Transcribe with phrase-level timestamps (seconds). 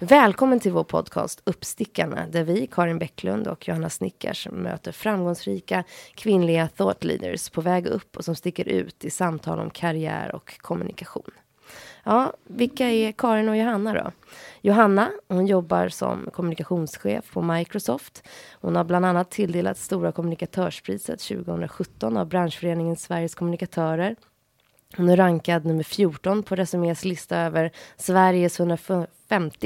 [0.00, 6.68] Välkommen till vår podcast Uppstickarna där vi, Karin Bäcklund och Johanna Snickars möter framgångsrika kvinnliga
[6.68, 11.30] thought leaders på väg upp och som sticker ut i samtal om karriär och kommunikation.
[12.04, 14.12] Ja, vilka är Karin och Johanna då?
[14.60, 18.28] Johanna, hon jobbar som kommunikationschef på Microsoft.
[18.60, 24.16] Hon har bland annat tilldelats Stora kommunikatörspriset 2017 av branschföreningen Sveriges kommunikatörer
[24.96, 29.17] hon är rankad nummer 14 på Resumés lista över Sveriges 150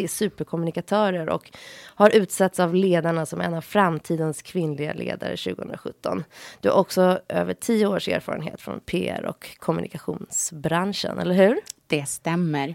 [0.08, 1.50] superkommunikatörer och
[1.84, 6.24] har utsetts av ledarna som en av framtidens kvinnliga ledare 2017.
[6.60, 11.60] Du har också över tio års erfarenhet från PR och kommunikationsbranschen, eller hur?
[11.87, 12.75] Det stämmer.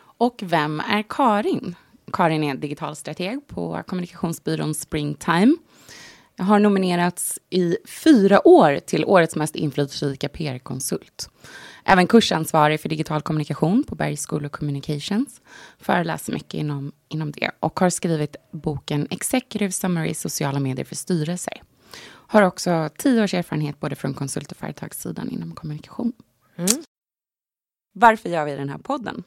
[0.00, 1.74] Och vem är Karin?
[2.12, 5.56] Karin är digital strateg på kommunikationsbyrån Springtime.
[6.38, 11.30] Jag har nominerats i fyra år till årets mest inflytelserika PR-konsult.
[11.84, 15.40] Även kursansvarig för digital kommunikation på Bergs School of Communications.
[15.78, 21.62] Föreläser mycket inom, inom det och har skrivit boken Executive Summary sociala medier för styrelser.
[22.06, 26.12] Har också tio års erfarenhet både från konsult och företagssidan inom kommunikation.
[26.56, 26.82] Mm.
[27.92, 29.22] Varför gör vi den här podden?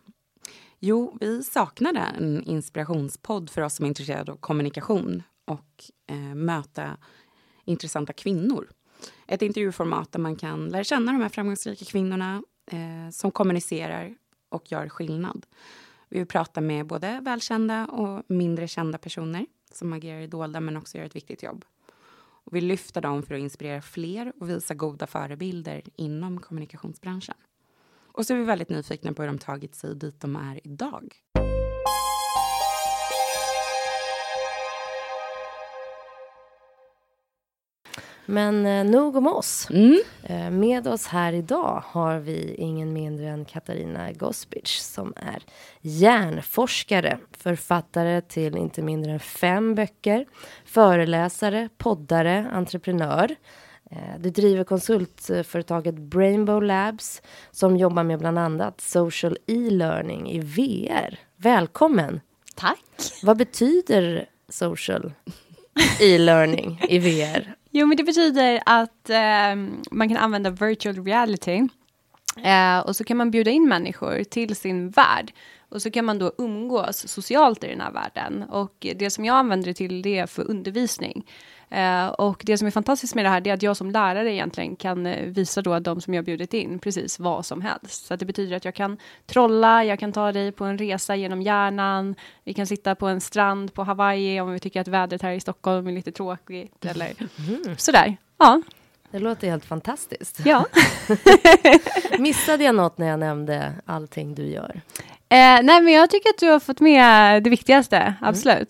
[0.79, 6.97] Jo, vi saknade en inspirationspodd för oss som är intresserade av kommunikation och eh, möta
[7.65, 8.69] intressanta kvinnor.
[9.27, 14.15] Ett intervjuformat där man kan lära känna de här framgångsrika kvinnorna eh, som kommunicerar
[14.49, 15.45] och gör skillnad.
[16.09, 20.77] Vi vill prata med både välkända och mindre kända personer som agerar i dolda men
[20.77, 21.65] också gör ett viktigt jobb.
[22.43, 27.35] Och vi lyfter dem för att inspirera fler och visa goda förebilder inom kommunikationsbranschen.
[28.13, 31.15] Och så är vi väldigt nyfikna på hur de tagit sig dit de är idag.
[38.31, 39.67] Men eh, nog om oss.
[39.69, 40.01] Mm.
[40.23, 45.43] Eh, med oss här idag har vi ingen mindre än Katarina Gospic som är
[45.81, 50.25] hjärnforskare, författare till inte mindre än fem böcker,
[50.65, 53.35] föreläsare, poddare, entreprenör.
[53.91, 57.21] Eh, du driver konsultföretaget Brainbow Labs
[57.51, 61.19] som jobbar med bland annat social e-learning i VR.
[61.37, 62.21] Välkommen!
[62.55, 62.83] Tack!
[63.23, 65.13] Vad betyder social
[65.99, 67.55] e-learning i VR?
[67.71, 69.55] Jo, men det betyder att eh,
[69.91, 71.67] man kan använda virtual reality
[72.43, 75.33] eh, och så kan man bjuda in människor till sin värld
[75.69, 78.43] och så kan man då umgås socialt i den här världen.
[78.43, 81.25] Och det som jag använder det till det är för undervisning.
[81.71, 84.75] Eh, och det som är fantastiskt med det här är att jag som lärare egentligen
[84.75, 88.05] kan eh, visa då de som jag bjudit in precis vad som helst.
[88.05, 91.41] Så det betyder att jag kan trolla, jag kan ta dig på en resa genom
[91.41, 95.31] hjärnan, vi kan sitta på en strand på Hawaii om vi tycker att vädret här
[95.31, 97.13] i Stockholm är lite tråkigt eller
[97.47, 97.77] mm.
[97.77, 98.17] sådär.
[98.37, 98.61] Ja.
[99.11, 100.39] Det låter helt fantastiskt.
[100.45, 100.65] Ja.
[102.19, 104.81] Missade jag något när jag nämnde allting du gör?
[105.29, 108.13] Eh, nej, men jag tycker att du har fått med det viktigaste, mm.
[108.21, 108.69] absolut.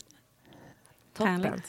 [1.19, 1.41] Mm.
[1.41, 1.61] Toppen.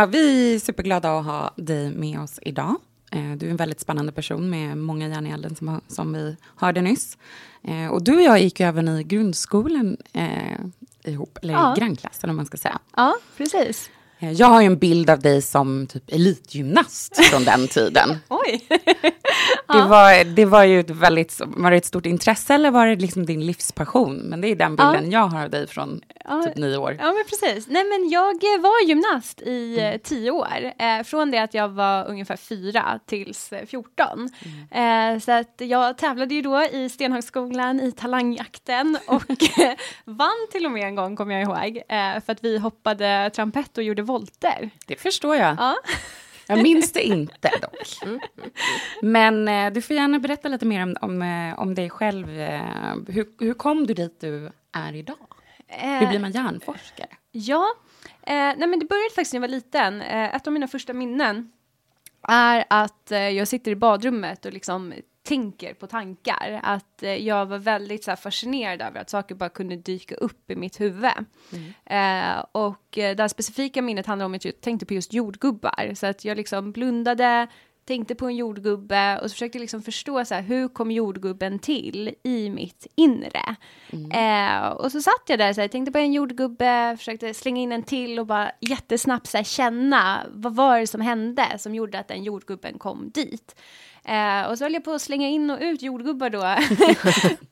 [0.00, 2.76] Ja, vi är superglada att ha dig med oss idag.
[3.12, 6.36] Eh, du är en väldigt spännande person med många järn i elden som, som vi
[6.56, 7.18] hörde nyss.
[7.62, 10.60] Eh, och du och jag gick ju även i grundskolan eh,
[11.04, 11.74] ihop, eller ja.
[11.78, 12.78] grannklassen om man ska säga.
[12.96, 13.90] Ja, precis.
[14.20, 18.16] Eh, Jag har ju en bild av dig som typ elitgymnast från den tiden.
[18.28, 18.66] Oj!
[19.72, 22.96] Det, var, det var ju ett väldigt, var det ett stort intresse eller var det
[22.96, 24.16] liksom din livspassion?
[24.16, 26.00] Men det är den bilden jag har av dig från
[26.44, 26.96] typ nio år.
[27.00, 27.66] Ja, men precis.
[27.68, 30.72] Nej, men jag eh, var gymnast i eh, tio år.
[30.78, 34.28] Eh, från det att jag var ungefär fyra tills eh, 14.
[34.70, 39.22] Eh, så att jag tävlade ju då i Stenhagsskolan i talangjakten och
[40.04, 41.76] vann till och med en gång, kommer jag ihåg.
[41.76, 44.70] Eh, för att vi hoppade trampett och gjorde volter.
[44.86, 45.56] Det förstår jag.
[45.58, 45.76] Ja.
[46.46, 48.20] Jag minns det inte dock.
[49.02, 52.40] Men eh, du får gärna berätta lite mer om, om, eh, om dig själv.
[52.40, 52.60] Eh,
[53.08, 55.16] hur, hur kom du dit du är idag?
[55.68, 57.08] Hur blir man hjärnforskare?
[57.32, 57.66] Ja,
[58.22, 60.00] eh, nej men det började faktiskt när jag var liten.
[60.00, 61.52] Eh, ett av mina första minnen
[62.28, 64.92] är att eh, jag sitter i badrummet och liksom
[65.30, 66.60] tänker på tankar.
[66.62, 70.50] Att eh, jag var väldigt så här, fascinerad över att saker bara kunde dyka upp
[70.50, 71.10] i mitt huvud.
[71.86, 75.94] Eh, och eh, det här specifika minnet handlar om att jag tänkte på just jordgubbar.
[75.94, 77.46] Så att jag liksom blundade,
[77.84, 82.14] tänkte på en jordgubbe och så försökte liksom förstå så här, hur kom jordgubben till
[82.22, 83.56] i mitt inre.
[84.12, 87.82] Eh, och så satt jag där här, tänkte på en jordgubbe, försökte slänga in en
[87.82, 92.08] till och bara jättesnabbt så här, känna vad var det som hände som gjorde att
[92.08, 93.54] den jordgubben kom dit.
[94.04, 96.54] Eh, och så höll jag på att slänga in och ut jordgubbar då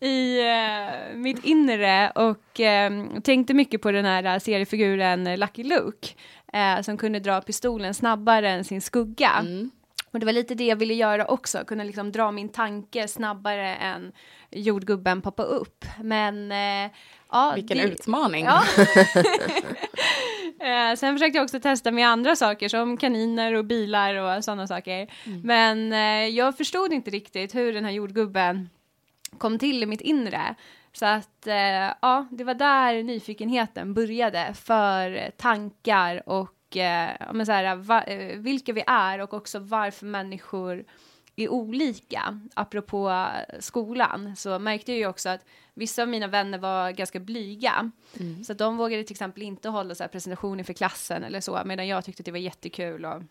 [0.06, 2.92] i eh, mitt inre och eh,
[3.24, 6.08] tänkte mycket på den här seriefiguren Lucky Luke
[6.52, 9.44] eh, som kunde dra pistolen snabbare än sin skugga.
[10.12, 13.74] Och det var lite det jag ville göra också, kunna liksom dra min tanke snabbare
[13.76, 14.12] än
[14.50, 15.84] jordgubben poppa upp.
[16.02, 16.90] Men eh,
[17.32, 18.44] ja, Vilken det- utmaning.
[18.44, 18.62] Ja.
[20.60, 24.66] Eh, sen försökte jag också testa med andra saker som kaniner och bilar och sådana
[24.66, 25.06] saker.
[25.44, 28.70] Men eh, jag förstod inte riktigt hur den här jordgubben
[29.38, 30.54] kom till i mitt inre.
[30.92, 37.52] Så att eh, ja, det var där nyfikenheten började för tankar och eh, men så
[37.52, 40.84] här, va, eh, vilka vi är och också varför människor
[41.36, 42.40] är olika.
[42.54, 43.26] Apropå
[43.60, 45.44] skolan så märkte jag ju också att
[45.78, 47.90] vissa av mina vänner var ganska blyga.
[48.44, 51.86] Så att de vågade till exempel inte hålla så presentationer för klassen eller så, medan
[51.88, 53.04] jag tyckte att det var jättekul.
[53.04, 53.22] Och,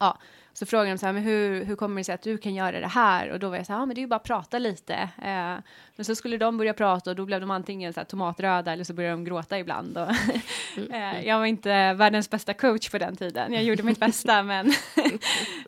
[0.00, 0.18] ja,
[0.52, 2.80] så frågade de så här, men hur, hur kommer det sig att du kan göra
[2.80, 3.30] det här?
[3.30, 4.94] Och då var jag så här, ja men det är ju bara att prata lite.
[4.94, 5.56] Eh,
[5.96, 8.84] men så skulle de börja prata och då blev de antingen så här tomatröda eller
[8.84, 9.98] så började de gråta ibland.
[9.98, 10.08] Och,
[10.94, 13.52] eh, jag var inte världens bästa coach på den tiden.
[13.52, 14.66] Jag gjorde mitt bästa men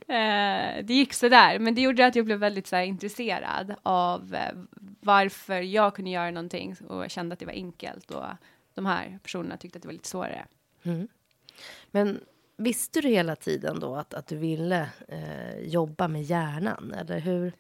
[0.08, 1.58] eh, det gick så där.
[1.58, 4.52] Men det gjorde att jag blev väldigt så här, intresserad av eh,
[5.00, 8.10] varför jag kunde göra någonting och kände att det var enkelt.
[8.10, 8.24] Och
[8.74, 10.46] de här personerna tyckte att det var lite svårare.
[11.90, 12.20] Men
[12.62, 16.94] visste du hela tiden då att, att du ville eh, jobba med hjärnan?
[16.98, 17.52] Eller hur?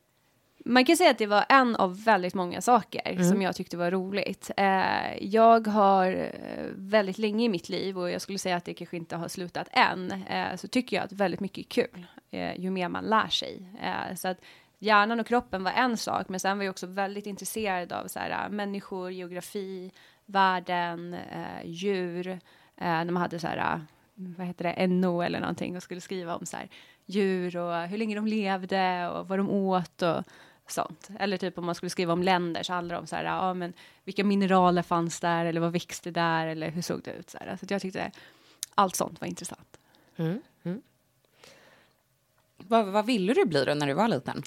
[0.64, 3.90] Man kan säga att det var en av väldigt många saker som jag tyckte var
[3.90, 4.50] roligt.
[4.56, 8.74] Eh, jag har eh, väldigt länge i mitt liv, och jag skulle säga att det
[8.74, 12.60] kanske inte har slutat än, eh, så tycker jag att väldigt mycket är kul, eh,
[12.60, 13.66] ju mer man lär sig.
[13.82, 14.38] Eh, så att
[14.78, 18.18] hjärnan och kroppen var en sak, men sen var jag också väldigt intresserad av så
[18.18, 19.92] här, människor, geografi,
[20.26, 21.16] världen,
[21.64, 22.38] djur.
[22.76, 23.80] När man hade så här,
[24.14, 26.68] vad heter det, NO eller någonting och skulle skriva om så här,
[27.06, 30.24] djur och hur länge de levde och vad de åt och
[30.66, 31.08] sånt.
[31.18, 33.54] Eller typ om man skulle skriva om länder så handlar det om så här, ja
[33.54, 33.72] men
[34.04, 37.56] vilka mineraler fanns där eller vad växte där eller hur såg det ut så här.
[37.56, 38.10] Så jag tyckte
[38.74, 39.80] allt sånt var intressant.
[40.16, 40.82] Mm, mm.
[42.56, 44.42] Vad, vad ville du bli då när du var liten?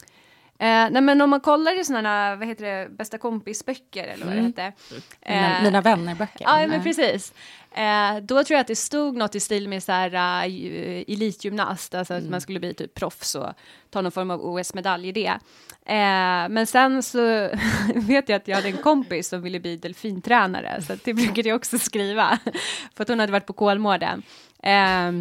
[0.59, 4.35] Eh, nej men om man kollar i sådana, vad heter det, bästa kompis-böcker eller vad
[4.35, 4.73] det hette.
[5.25, 6.45] Mina, Eh, mina vänner-böcker?
[6.45, 6.83] Ja, men Nej.
[6.83, 7.33] precis.
[7.71, 10.13] Eh, då tror jag att det stod något i stil med så här,
[10.47, 13.49] uh, elitgymnast, alltså att man skulle bli typ proffs och
[13.89, 15.39] ta någon form av OS-medalj i det.
[15.85, 17.19] Eh, men sen så
[17.95, 21.55] vet jag att jag hade en kompis som ville bli delfintränare, så det brukade jag
[21.55, 22.39] också skriva,
[22.95, 24.23] för att hon hade varit på Kolmården.
[24.63, 25.11] Eh,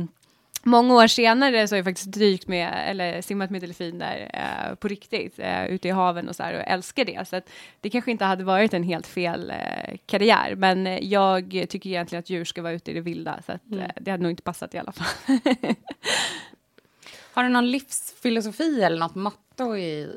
[0.67, 4.89] Många år senare så har jag faktiskt dykt med, eller simmat med delfiner eh, på
[4.89, 7.29] riktigt, eh, ute i haven och så här, och älskar det.
[7.29, 11.91] Så att det kanske inte hade varit en helt fel eh, karriär, men jag tycker
[11.91, 14.33] egentligen att djur ska vara ute i det vilda, så att, eh, det hade nog
[14.33, 15.07] inte passat i alla fall.
[17.33, 20.09] Har du någon livsfilosofi eller något motto i,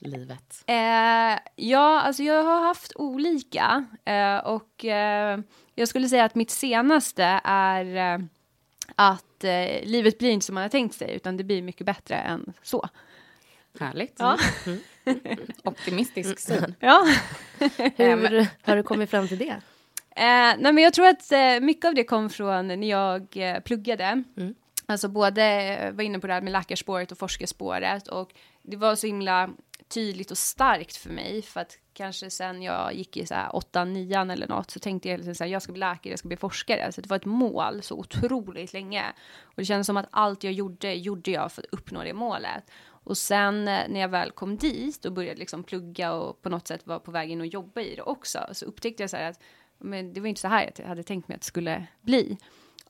[0.00, 0.64] i livet?
[0.66, 4.84] Eh, ja, alltså jag har haft olika eh, och
[5.74, 8.28] jag skulle säga att mitt senaste är
[8.94, 12.14] att eh, livet blir inte som man har tänkt sig, utan det blir mycket bättre
[12.14, 12.88] än så.
[13.80, 14.16] Härligt.
[14.18, 14.38] Ja.
[15.64, 16.74] Optimistisk syn.
[16.80, 17.06] Ja.
[17.96, 19.56] Hur har du kommit fram till det?
[20.16, 23.60] Eh, nej, men jag tror att eh, mycket av det kom från när jag eh,
[23.60, 24.24] pluggade.
[24.86, 28.96] Alltså både eh, var inne på det här med läkarspåret och forskarspåret och det var
[28.96, 29.50] så himla
[29.88, 33.92] tydligt och starkt för mig för att kanske sen jag gick i så här åttan,
[33.92, 36.28] nian eller något, så tänkte jag liksom så här, jag ska bli läkare, jag ska
[36.28, 36.92] bli forskare.
[36.92, 39.04] Så det var ett mål så otroligt länge.
[39.42, 42.70] Och det kändes som att allt jag gjorde, gjorde jag för att uppnå det målet.
[42.80, 46.68] Och sen eh, när jag väl kom dit och började liksom plugga och på något
[46.68, 49.30] sätt var på väg in och jobba i det också, så upptäckte jag så här
[49.30, 49.40] att
[49.78, 52.38] men det var inte så här jag hade tänkt mig att det skulle bli.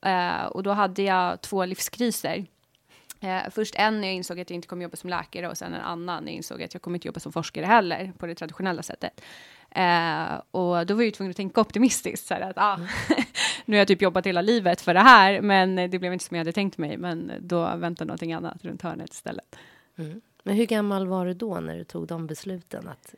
[0.06, 2.46] Uh, och då hade jag två livskriser.
[3.20, 5.74] Eh, först en när jag insåg att jag inte kommer jobba som läkare och sen
[5.74, 8.34] en annan när jag insåg att jag kommer inte jobba som forskare heller på det
[8.34, 9.20] traditionella sättet.
[9.70, 12.76] Eh, och då var jag tvungen att tänka optimistiskt, så att ah,
[13.64, 16.36] nu har jag typ jobbat hela livet för det här, men det blev inte som
[16.36, 19.56] jag hade tänkt mig, men då väntar någonting annat runt hörnet istället.
[19.96, 20.20] Mm.
[20.42, 23.14] Men hur gammal var du då när du tog de besluten att,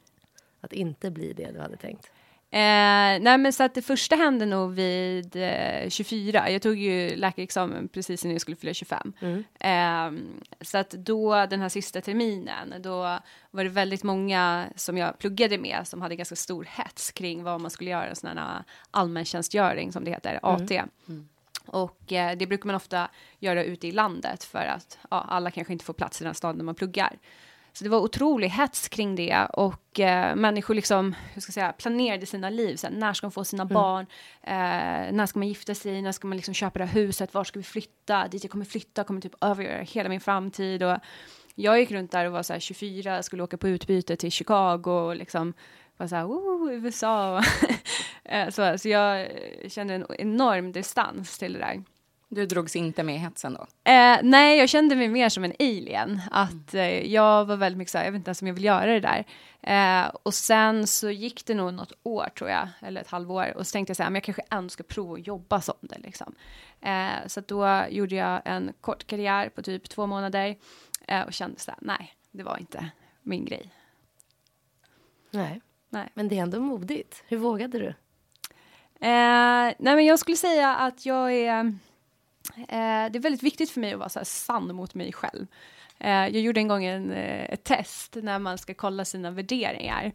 [0.60, 2.10] att inte bli det du hade tänkt?
[2.52, 6.50] Eh, nej men så att det första hände nog vid eh, 24.
[6.50, 9.12] Jag tog ju läkarexamen precis när jag skulle fylla 25.
[9.20, 9.44] Mm.
[9.60, 10.22] Eh,
[10.60, 13.18] så att då den här sista terminen, då
[13.50, 17.60] var det väldigt många som jag pluggade med som hade ganska stor hets kring vad
[17.60, 20.70] man skulle göra, en sån här allmäntjänstgöring som det heter, AT.
[20.70, 20.88] Mm.
[21.08, 21.28] Mm.
[21.66, 25.72] Och eh, det brukar man ofta göra ute i landet för att ja, alla kanske
[25.72, 27.18] inte får plats i den staden man pluggar.
[27.72, 31.72] Så det var otrolig hets kring det och eh, människor liksom, hur ska jag säga,
[31.72, 32.76] planerade sina liv.
[32.76, 33.74] Så här, när ska de få sina mm.
[33.74, 34.06] barn?
[34.42, 36.02] Eh, när ska man gifta sig?
[36.02, 37.34] När ska man liksom köpa det här huset?
[37.34, 38.28] Var ska vi flytta?
[38.28, 40.82] Dit jag kommer flytta kommer typ övergöra hela min framtid.
[40.82, 40.98] Och
[41.54, 44.90] jag gick runt där och var så här 24, skulle åka på utbyte till Chicago
[44.90, 45.54] och liksom
[45.96, 47.42] var så här, oh, USA.
[48.24, 49.28] Eh, så, så jag
[49.68, 51.82] kände en enorm distans till det där.
[52.32, 53.90] Du drogs inte med i hetsen då?
[53.90, 56.20] Eh, nej, jag kände mig mer som en alien.
[56.30, 56.86] Att mm.
[56.86, 58.86] eh, jag var väldigt mycket så här, jag vet inte ens om jag vill göra
[58.86, 59.24] det där.
[59.62, 63.56] Eh, och sen så gick det nog något år tror jag, eller ett halvår.
[63.56, 65.74] Och så tänkte jag så här, men jag kanske ändå ska prova att jobba som
[65.80, 66.34] det liksom.
[66.80, 70.56] Eh, så då gjorde jag en kort karriär på typ två månader.
[71.06, 72.90] Eh, och kände så här, nej, det var inte
[73.22, 73.72] min grej.
[75.30, 75.60] Nej.
[75.88, 77.24] nej, men det är ändå modigt.
[77.28, 77.88] Hur vågade du?
[79.06, 81.72] Eh, nej, men jag skulle säga att jag är Eh,
[82.56, 85.46] Eh, det är väldigt viktigt för mig att vara så här sann mot mig själv.
[85.98, 90.12] Eh, jag gjorde en gång en, eh, ett test när man ska kolla sina värderingar.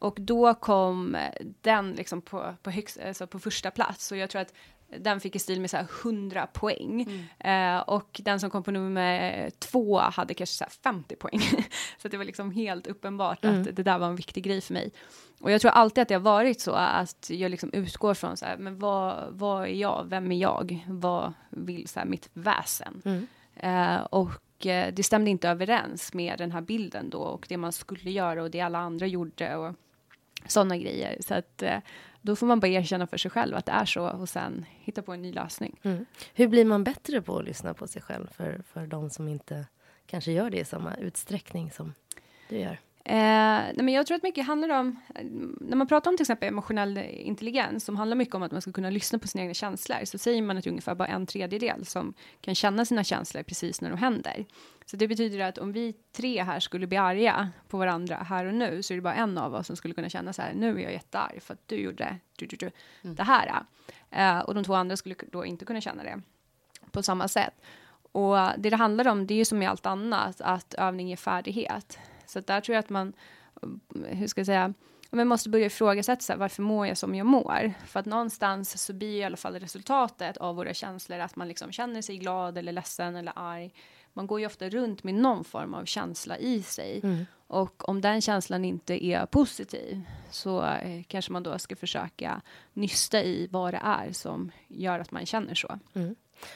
[0.00, 1.16] Och då kom
[1.60, 4.12] den liksom på, på, högst, alltså på första plats.
[4.12, 4.54] Och jag tror att
[4.96, 7.06] den fick i stil med så 100 poäng.
[7.40, 7.76] Mm.
[7.76, 11.40] Eh, och den som kom på nummer två hade kanske så 50 poäng.
[11.98, 13.60] så det var liksom helt uppenbart mm.
[13.60, 14.92] att det där var en viktig grej för mig.
[15.40, 18.44] Och jag tror alltid att det har varit så att jag liksom utgår från så
[18.44, 20.06] här, men vad, vad är jag?
[20.08, 20.86] Vem är jag?
[20.88, 23.02] Vad vill så här, mitt väsen?
[23.04, 23.26] Mm.
[23.56, 27.72] Eh, och eh, det stämde inte överens med den här bilden då och det man
[27.72, 29.74] skulle göra och det alla andra gjorde och
[30.46, 31.16] sådana grejer.
[31.20, 31.78] Så att eh,
[32.20, 35.02] då får man bara erkänna för sig själv att det är så och sen hitta
[35.02, 35.80] på en ny lösning.
[35.82, 36.06] Mm.
[36.34, 39.66] Hur blir man bättre på att lyssna på sig själv för, för de som inte
[40.06, 41.94] kanske gör det i samma utsträckning som
[42.48, 42.78] du gör?
[43.10, 44.96] Eh, nej men jag tror att mycket handlar om,
[45.60, 48.72] när man pratar om till exempel emotionell intelligens, som handlar mycket om att man ska
[48.72, 51.26] kunna lyssna på sina egna känslor, så säger man att det är ungefär bara en
[51.26, 54.44] tredjedel som kan känna sina känslor precis när de händer.
[54.86, 58.54] Så det betyder att om vi tre här skulle bli arga på varandra här och
[58.54, 60.78] nu, så är det bara en av oss som skulle kunna känna så här, nu
[60.78, 62.70] är jag jättearg för att du gjorde du, du, du,
[63.02, 63.16] mm.
[63.16, 63.62] det här.
[64.10, 66.20] Eh, och de två andra skulle då inte kunna känna det
[66.90, 67.54] på samma sätt.
[68.12, 71.16] Och det det handlar om, det är ju som i allt annat, att övning ger
[71.16, 71.98] färdighet.
[72.28, 73.12] Så där tror jag att man,
[73.94, 74.74] hur ska jag säga,
[75.10, 77.72] man måste börja ifrågasätta varför mår jag som jag mår?
[77.86, 81.72] För att någonstans så blir i alla fall resultatet av våra känslor att man liksom
[81.72, 83.74] känner sig glad eller ledsen eller arg.
[84.12, 87.00] Man går ju ofta runt med någon form av känsla i sig.
[87.02, 87.26] Mm.
[87.46, 92.40] Och om den känslan inte är positiv så eh, kanske man då ska försöka
[92.72, 95.78] nysta i vad det är som gör att man känner så.
[95.94, 96.14] Mm.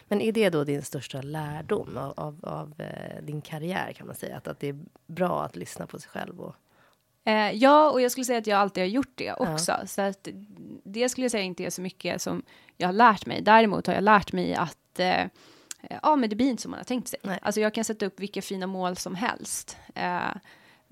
[0.09, 4.17] Men är det då din största lärdom av, av, av eh, din karriär kan man
[4.17, 4.37] säga?
[4.37, 6.41] Att, att det är bra att lyssna på sig själv?
[6.41, 6.55] Och...
[7.25, 9.73] Eh, ja, och jag skulle säga att jag alltid har gjort det också.
[9.73, 9.87] Ja.
[9.87, 10.29] Så att
[10.85, 12.43] det skulle jag säga inte är så mycket som
[12.77, 13.43] jag har lärt mig.
[13.43, 15.27] Däremot har jag lärt mig att eh,
[16.03, 17.19] ja, men det blir inte som man har tänkt sig.
[17.23, 17.39] Nej.
[17.43, 19.77] Alltså jag kan sätta upp vilka fina mål som helst.
[19.95, 20.35] Eh,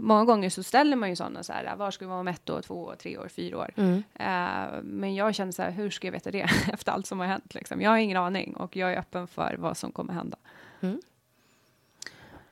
[0.00, 2.50] många gånger så ställer man ju sådana så här, var ska vi vara om ett
[2.50, 3.70] år, två år, tre år, fyra år?
[3.76, 3.96] Mm.
[3.96, 6.40] Uh, men jag känner så här, hur ska jag veta det
[6.72, 7.54] efter allt som har hänt?
[7.54, 7.80] Liksom?
[7.80, 10.36] Jag har ingen aning och jag är öppen för vad som kommer hända.
[10.80, 11.00] Mm.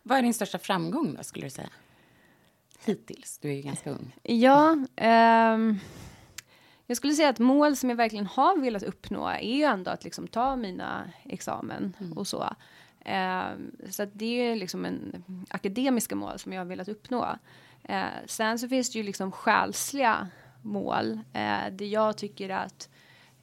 [0.02, 1.70] Vad är din största framgång då, skulle du säga?
[2.84, 4.16] Hittills, du är ju ganska ung.
[4.22, 4.76] Ja,
[5.54, 5.80] um,
[6.86, 10.04] jag skulle säga att mål som jag verkligen har velat uppnå är ju ändå att
[10.04, 12.12] liksom ta mina examen mm.
[12.12, 12.54] och så.
[13.08, 13.50] Eh,
[13.90, 17.38] så det är liksom en akademiska mål som jag har velat uppnå.
[17.84, 20.28] Eh, sen så finns det ju liksom själsliga
[20.62, 22.88] mål eh, där jag tycker att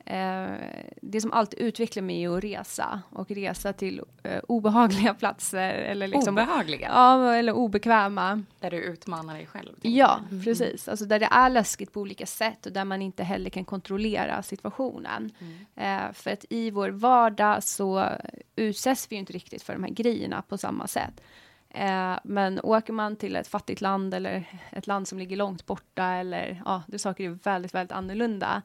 [0.06, 0.54] eh,
[1.02, 6.08] det som alltid utvecklar mig är att resa och resa till eh, obehagliga platser eller
[6.08, 6.88] liksom Obehagliga?
[6.88, 8.44] Ja, eller obekväma.
[8.60, 9.76] Där du utmanar dig själv?
[9.82, 10.88] Ja, precis.
[10.88, 14.44] Alltså där det är läskigt på olika sätt och där man inte heller kan kontrollera
[14.44, 15.32] situationen.
[15.76, 18.10] Eh, för att i vår vardag så
[18.56, 21.22] utsätts vi ju inte riktigt för de här grejerna på samma sätt.
[21.70, 26.06] Eh, men åker man till ett fattigt land eller ett land som ligger långt borta
[26.06, 28.62] eller ja, där saker är väldigt, väldigt annorlunda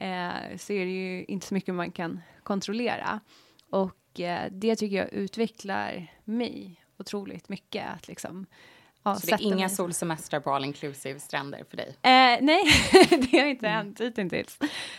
[0.00, 3.20] eh, så är det ju inte så mycket man kan kontrollera.
[3.70, 7.86] Och eh, det tycker jag utvecklar mig otroligt mycket.
[7.94, 8.46] Att liksom,
[9.02, 11.88] ja, Så det är inga mig- solsemestrar på all inclusive stränder för dig?
[11.88, 12.64] Eh, nej,
[13.30, 14.58] det har inte hänt hittills.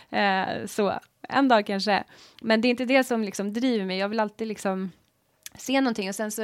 [0.09, 0.99] Eh, så,
[1.29, 2.03] en dag kanske.
[2.41, 3.97] Men det är inte det som liksom driver mig.
[3.97, 4.91] Jag vill alltid liksom
[5.57, 6.09] se någonting.
[6.09, 6.43] Och sen så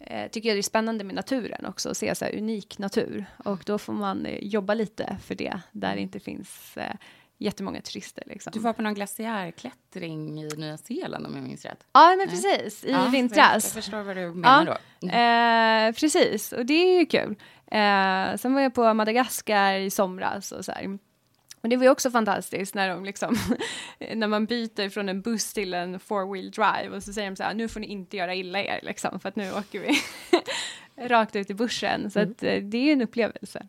[0.00, 1.90] eh, tycker jag det är spännande med naturen också.
[1.90, 3.24] Att se så unik natur.
[3.44, 5.60] Och då får man eh, jobba lite för det.
[5.72, 6.94] Där det inte finns eh,
[7.38, 8.22] jättemånga turister.
[8.26, 8.50] Liksom.
[8.54, 11.84] Du var på någon glaciärklättring i Nya Zeeland om jag minns rätt?
[11.92, 12.84] Ja, men precis.
[12.84, 13.64] I Ja, Jag, vintras.
[13.64, 14.64] jag förstår vad du menar
[15.00, 15.08] då.
[15.08, 17.34] Eh, precis, och det är ju kul.
[17.66, 20.98] Eh, sen var jag på Madagaskar i somras och så här.
[21.60, 23.36] Och det var ju också fantastiskt när de liksom,
[24.14, 27.36] när man byter från en buss till en four wheel drive och så säger de
[27.36, 29.98] så här, nu får ni inte göra illa er liksom, för att nu åker vi
[31.08, 32.10] rakt ut i bushen.
[32.10, 33.66] Så att, eh, det är ju en upplevelse.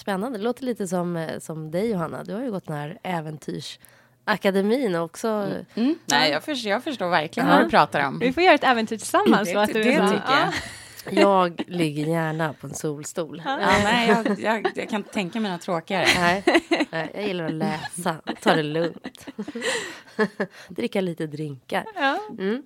[0.00, 0.38] Spännande.
[0.38, 2.24] Det låter lite som, eh, som dig, Johanna.
[2.24, 5.28] Du har ju gått den här äventyrsakademin och också.
[5.74, 5.94] Mm.
[6.06, 7.54] Nej, jag förstår, jag förstår verkligen Ja.
[7.54, 8.18] vad du pratar om.
[8.18, 9.48] Vi får göra ett äventyr tillsammans.
[9.48, 10.52] Det, det, det tycker jag.
[11.10, 13.42] Jag ligger gärna på en solstol.
[13.44, 16.06] Ja, nej, jag, jag, jag kan inte tänka mig något tråkigare.
[16.16, 16.42] Nej,
[16.90, 19.26] nej, jag gillar att läsa, ta det lugnt.
[20.68, 21.84] Dricka lite drinkar.
[21.94, 22.18] Ja.
[22.38, 22.62] Mm.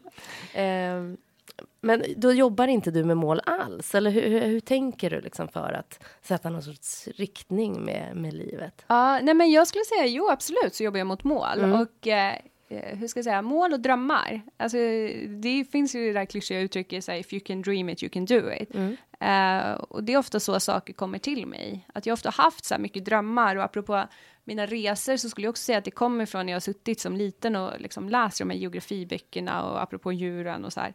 [1.80, 3.94] Men då jobbar inte du med mål alls?
[3.94, 8.34] Eller hur, hur, hur tänker du liksom för att sätta någon sorts riktning med, med
[8.34, 8.84] livet?
[8.86, 12.34] Ja, nej men jag skulle säga jo absolut så jobbar jag mot mål och eh,
[12.68, 14.42] eh, hur ska jag säga, mål och drömmar.
[14.56, 14.76] Alltså
[15.28, 18.10] det finns ju det där klyschiga uttrycket så här, if you can dream it you
[18.10, 18.74] can do it.
[19.20, 21.86] Eh, och det är ofta så saker kommer till mig.
[21.94, 24.04] Att jag ofta haft så här mycket drömmar och apropå
[24.44, 27.00] mina resor så skulle jag också säga att det kommer från när jag har suttit
[27.00, 30.94] som liten och liksom läst de här geografiböckerna och apropå djuren och så här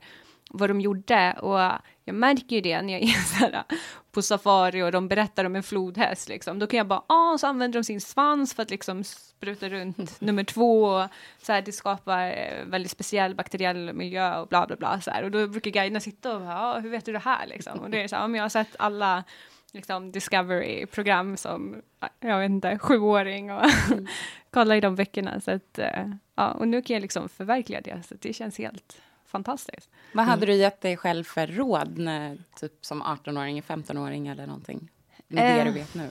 [0.50, 1.60] vad de gjorde och
[2.06, 3.64] jag märker ju det när jag är här,
[4.12, 6.60] på safari och de berättar om en flodhäst liksom.
[6.60, 10.22] Då kan jag bara, ah, så använder de sin svans för att liksom spruta runt
[10.22, 11.08] nummer två och
[11.42, 15.24] så här, det skapar eh, väldigt speciell bakteriell miljö och bla bla bla så här.
[15.24, 17.80] Och då brukar guiderna sitta och bara, ah, hur vet du det här liksom?
[17.80, 19.24] Och det är så här, jag har sett alla
[19.72, 21.82] liksom Discovery-program som,
[22.20, 23.66] jag vet inte, sjuåring och
[24.52, 28.04] kolla i de böckerna så att, eh, ja, och nu kan jag liksom förverkliga det
[28.08, 29.90] så det känns helt fantastiskt.
[30.14, 34.90] Vad hade du gett dig själv för råd när, typ som 18-åring, 15-åring eller någonting?
[35.28, 35.66] Med det Eh.
[35.66, 36.10] du vet nu.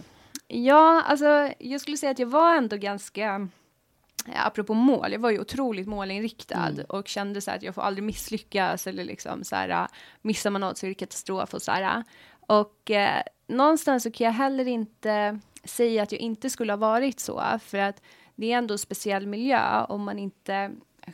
[0.49, 3.49] Ja, alltså jag skulle säga att jag var ändå ganska,
[4.27, 8.05] eh, apropå mål, jag var ju otroligt målinriktad och kände så att jag får aldrig
[8.05, 9.87] misslyckas eller liksom så här, eh,
[10.23, 12.05] missar man något så är det katastrof och så här.
[12.41, 17.21] Och eh, någonstans så kan jag heller inte säga att jag inte skulle ha varit
[17.21, 18.03] så, för att
[18.35, 20.71] det är ändå en speciell miljö om man inte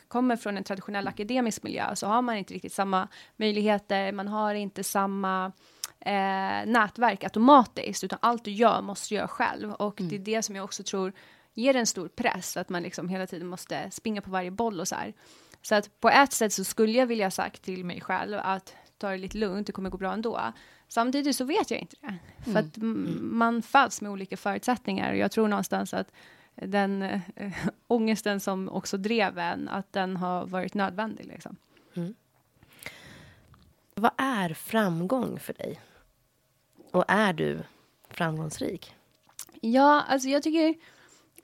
[0.07, 4.55] kommer från en traditionell akademisk miljö så har man inte riktigt samma möjligheter, man har
[4.55, 5.51] inte samma
[5.99, 9.73] eh, nätverk automatiskt, utan allt du gör måste du göra själv.
[9.73, 11.13] Och det är det som jag också tror
[11.53, 14.87] ger en stor press, att man liksom hela tiden måste springa på varje boll och
[14.87, 15.13] så här.
[15.61, 19.09] Så att på ett sätt så skulle jag vilja sagt till mig själv att ta
[19.09, 20.53] det lite lugnt, det kommer gå bra ändå.
[20.87, 22.17] Samtidigt så vet jag inte det.
[22.51, 23.29] För att mm.
[23.37, 26.11] man föds med olika förutsättningar och jag tror någonstans att
[26.55, 27.21] den äh,
[27.87, 31.25] ångesten som också drev en, att den har varit nödvändig.
[31.25, 31.55] Liksom.
[33.95, 35.79] Vad är framgång för dig?
[36.91, 37.59] Och är du
[38.09, 38.95] framgångsrik?
[39.61, 40.75] Ja, alltså jag tycker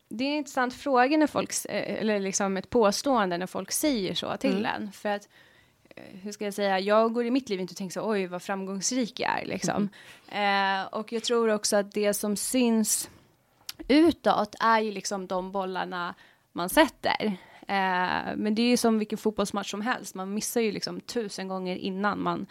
[0.10, 4.14] det är en intressant fråga när folk, eh, eller liksom ett påstående när folk säger
[4.14, 4.92] så till en.
[4.92, 5.30] För att,
[5.96, 8.28] eh, hur ska jag säga, jag går i mitt liv inte och tänker så, oj
[8.28, 9.90] vad framgångsrik jag är liksom.
[10.28, 13.10] Eh, och jag tror också att det som syns
[13.88, 16.16] utåt är ju liksom de bollarna
[16.52, 17.26] man sätter.
[17.68, 21.48] Eh, men det är ju som vilken fotbollsmatch som helst, man missar ju liksom tusen
[21.48, 22.46] gånger innan man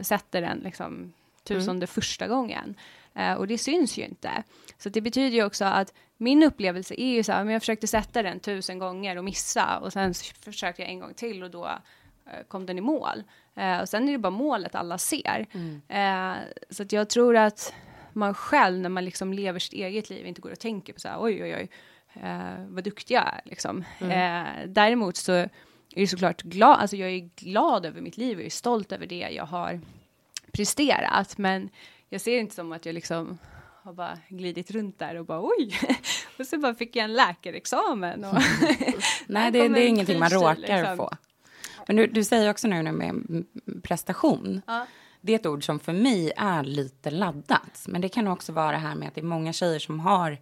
[0.00, 1.12] sätter den liksom
[1.44, 2.74] tusende första gången.
[3.14, 4.42] Eh, och det syns ju inte.
[4.78, 7.86] Så det betyder ju också att min upplevelse är ju så här, men jag försökte
[7.86, 10.14] sätta den tusen gånger och missa och sen
[10.44, 13.22] försökte jag en gång till och då eh, kom den i mål.
[13.54, 15.46] Eh, och sen är det bara målet alla ser.
[15.88, 16.34] Eh,
[16.70, 17.74] så att jag tror att
[18.14, 21.08] man själv när man liksom lever sitt eget liv inte går och tänker på så
[21.08, 21.70] här oj oj oj
[22.22, 23.84] eh, vad duktig jag är liksom.
[24.00, 25.48] Eh, däremot så är
[25.94, 29.28] det såklart glad, alltså jag är glad över mitt liv och är stolt över det
[29.30, 29.80] jag har
[30.52, 31.70] presterat men
[32.08, 33.38] jag ser inte som att jag liksom
[33.82, 35.78] har bara glidit runt där och bara oj.
[36.38, 38.24] och så bara fick jag en läkarexamen.
[38.24, 38.34] Och
[39.26, 40.96] Nej, det, det är en ingenting man råkar liksom.
[40.96, 41.10] få.
[41.86, 43.46] Men du, du säger också nu med mm,
[43.82, 44.62] prestation.
[44.66, 44.86] Ja.
[45.24, 47.84] Det är ett ord som för mig är lite laddat.
[47.88, 50.38] Men det kan också vara det här med att det är många tjejer som har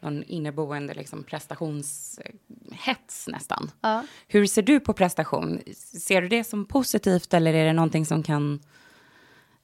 [0.00, 3.70] någon inneboende liksom prestationshets nästan.
[3.80, 4.04] Ja.
[4.28, 5.60] Hur ser du på prestation?
[5.76, 8.60] Ser du det som positivt eller är det någonting som kan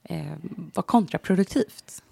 [0.03, 0.33] eh,
[0.73, 2.03] vara kontraproduktivt?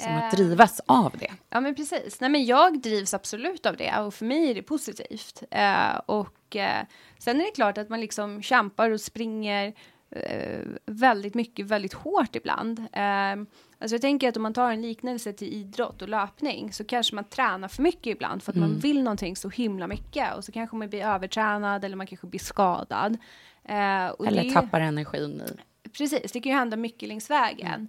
[0.00, 0.36] Som att Eh.
[0.36, 1.32] drivas av det.
[1.50, 2.20] Ja, men precis.
[2.20, 5.42] Nej, men jag drivs absolut av det och för mig är det positivt.
[5.50, 6.84] Eh, och eh,
[7.18, 9.74] sen är det klart att man liksom kämpar och springer
[10.86, 12.78] väldigt mycket, väldigt hårt ibland.
[12.78, 13.32] Eh,
[13.78, 17.14] alltså jag tänker att om man tar en liknelse till idrott och löpning så kanske
[17.14, 20.52] man tränar för mycket ibland för att man vill någonting så himla mycket och så
[20.52, 23.14] kanske man blir övertränad eller man kanske blir skadad.
[23.64, 25.88] Eh, Eller det- tappar energin i.
[25.88, 27.88] Precis, det kan ju hända mycket längs vägen.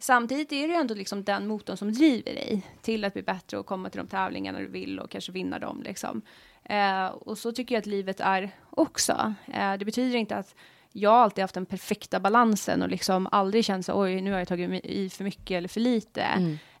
[0.00, 3.58] Samtidigt är det ju ändå liksom den motorn som driver dig till att bli bättre
[3.58, 5.82] och komma till de tävlingarna du vill och kanske vinna dem.
[5.82, 6.22] Liksom.
[6.64, 9.34] Eh, och så tycker jag att livet är också.
[9.52, 10.54] Eh, det betyder inte att
[10.96, 14.48] jag alltid haft den perfekta balansen och liksom aldrig känt så oj, nu har jag
[14.48, 16.22] tagit i för mycket eller för lite.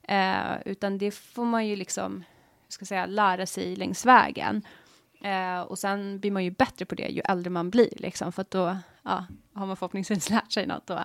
[0.02, 2.24] Eh, utan det får man ju liksom,
[2.62, 4.62] hur ska jag säga, lära sig längs vägen.
[5.20, 8.42] Eh, och sen blir man ju bättre på det ju äldre man blir, liksom, för
[8.42, 10.86] att då ja, har man förhoppningsvis lärt sig något.
[10.86, 11.00] Då.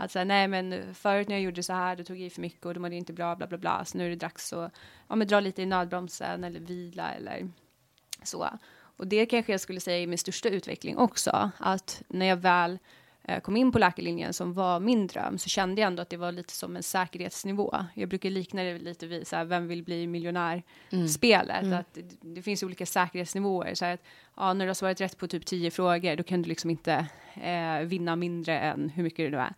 [0.00, 2.40] Att säga, nej men förut när jag gjorde så här, då tog jag i för
[2.40, 4.52] mycket och då mådde jag inte bra, bla bla bla, så nu är det dags
[4.52, 4.72] att
[5.08, 7.48] ja, men dra lite i nödbromsen eller vila eller
[8.22, 8.48] så.
[8.96, 12.78] Och det kanske jag skulle säga är min största utveckling också, att när jag väl
[13.24, 16.16] eh, kom in på läkarlinjen som var min dröm så kände jag ändå att det
[16.16, 17.84] var lite som en säkerhetsnivå.
[17.94, 21.72] Jag brukar likna det lite vid så här, vem vill bli miljonär-spelet.
[21.72, 23.74] Att det, det finns olika säkerhetsnivåer.
[23.74, 24.02] Så här att,
[24.36, 27.06] ja, när du har svarat rätt på typ tio frågor då kan du liksom inte
[27.34, 29.54] eh, vinna mindre än hur mycket det nu är.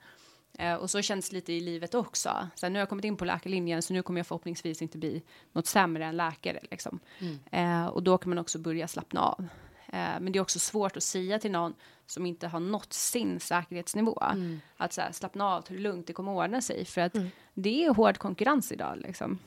[0.58, 2.48] Eh, och så känns det lite i livet också.
[2.54, 4.98] Så här, nu har jag kommit in på läkarlinjen så nu kommer jag förhoppningsvis inte
[4.98, 6.60] bli något sämre än läkare.
[6.70, 7.00] Liksom.
[7.50, 9.48] Eh, och då kan man också börja slappna av.
[9.86, 11.74] Eh, men det är också svårt att säga till någon
[12.06, 14.22] som inte har nått sin säkerhetsnivå.
[14.76, 16.84] Att så här, slappna av, ta det lugnt, det kommer ordna sig.
[16.84, 17.16] För att
[17.54, 18.98] det är hård konkurrens idag.
[18.98, 19.38] Liksom.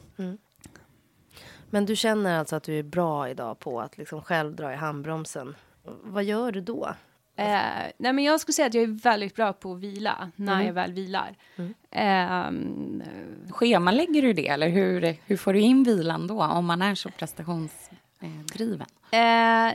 [1.69, 4.75] Men du känner alltså att du är bra idag på att liksom själv dra i
[4.75, 5.55] handbromsen.
[5.83, 6.93] Vad gör du då?
[7.39, 10.63] Eh, nej men jag skulle säga att jag är väldigt bra på att vila när
[10.63, 11.35] jag väl vilar.
[11.91, 13.03] Ehm,
[13.49, 17.09] Schemalägger du det eller hur, hur får du in vilan då om man är så
[17.09, 18.87] prestationsdriven?
[19.11, 19.19] Eh,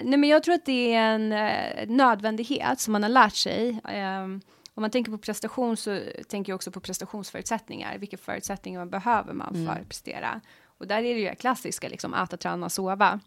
[0.05, 3.81] nej men jag tror att det är en eh, nödvändighet som man har lärt sig.
[3.89, 4.41] Ehm,
[4.75, 7.99] om man tänker på prestation så tänker jag också på prestationsförutsättningar.
[7.99, 10.41] Vilka förutsättningar behöver man för att prestera?
[10.79, 13.21] Och där är det ju klassiska, liksom äta, träna, sova.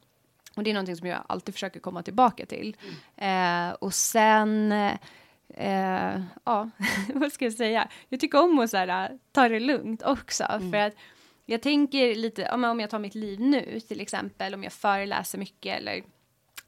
[0.58, 2.78] Och det är någonting som jag alltid försöker komma tillbaka till.
[3.15, 4.72] Eh, och sen,
[5.54, 6.70] eh, ja,
[7.13, 7.88] vad ska jag säga?
[8.10, 10.43] Jag tycker om att så här, ta det lugnt också.
[10.72, 10.93] För att
[11.46, 15.78] jag tänker lite, om jag tar mitt liv nu till exempel, om jag föreläser mycket
[15.78, 16.02] eller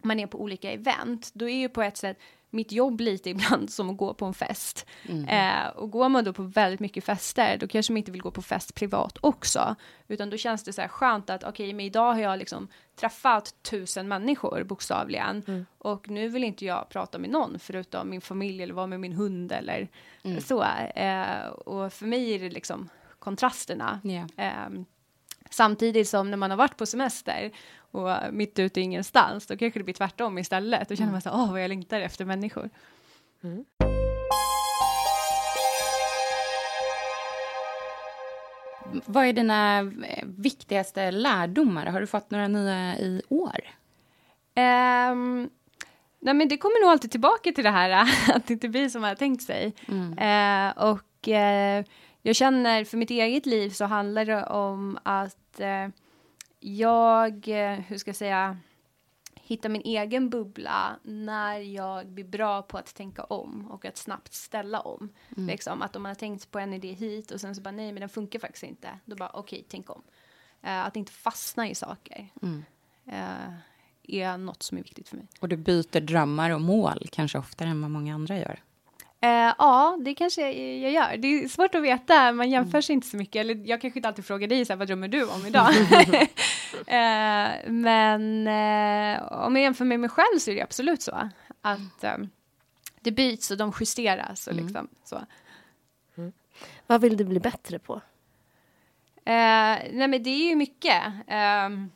[0.03, 2.17] man är på olika event, då är ju på ett sätt
[2.51, 4.85] mitt jobb lite ibland som att gå på en fest.
[5.27, 8.31] Eh, och går man då på väldigt mycket fester, då kanske man inte vill gå
[8.31, 9.75] på fest privat också.
[10.07, 13.55] Utan då känns det så här skönt att okej, men idag har jag liksom träffat
[13.61, 15.65] tusen människor bokstavligen.
[15.77, 19.13] Och nu vill inte jag prata med någon förutom min familj eller vara med min
[19.13, 19.87] hund eller
[20.39, 20.63] så.
[20.95, 23.99] Eh, och för mig är det liksom kontrasterna.
[24.03, 24.27] Ja.
[24.37, 24.85] Ehm,
[25.49, 27.51] Samtidigt som när man har varit på semester
[27.91, 30.89] och mitt ute i ingenstans, då kanske det blir tvärtom istället.
[30.89, 32.69] Då känner man så åh vad jag längtar efter människor.
[39.05, 41.85] Vad är dina eh, viktigaste lärdomar?
[41.85, 43.59] Har du fått några nya i år?
[44.55, 45.49] Ehm,
[46.19, 47.89] nej men det kommer nog alltid tillbaka till det här
[48.35, 49.73] att det inte blir som man har tänkt sig.
[50.17, 51.85] Eh, och eh,
[52.21, 55.87] jag känner för mitt eget liv så handlar det om att eh,
[56.59, 58.57] jag, eh, hur ska jag säga,
[59.35, 64.33] hitta min egen bubbla när jag blir bra på att tänka om och att snabbt
[64.33, 65.09] ställa om.
[65.47, 67.91] Liksom, att om man har tänkt på en idé hit och sen så bara nej
[67.91, 68.99] men den funkar faktiskt inte.
[69.05, 70.01] Då bara okej, tänk om.
[70.61, 72.29] Eh, att inte fastna i saker.
[73.05, 73.53] Eh,
[74.03, 75.27] är något som är viktigt för mig.
[75.39, 78.59] Och du byter drömmar och mål kanske oftare än vad många andra gör.
[79.21, 81.17] Eh, ja, det kanske jag, gör.
[81.17, 83.39] Det är svårt att veta, man jämför sig inte så mycket.
[83.39, 85.69] Eller jag kanske inte alltid frågar dig, så här, vad drömmer du om idag?
[86.87, 91.29] eh, men eh, om jag jämför med mig själv så är det absolut så.
[91.61, 92.17] Att eh,
[93.01, 94.47] det byts och de justeras.
[94.47, 95.25] Och liksom, så.
[96.87, 98.01] Vad vill du bli bättre på?
[99.25, 101.03] Eh, nej men det är ju mycket.
[101.27, 101.91] Ehm,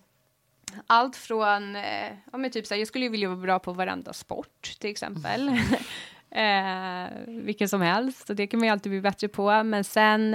[0.88, 3.74] allt från, eh, ja men typ så här, jag skulle ju vilja vara bra på
[3.74, 5.52] varenda sport till exempel.
[6.34, 9.64] eh, vilken som helst, och det kan man ju alltid bli bättre på.
[9.64, 10.34] Men sen,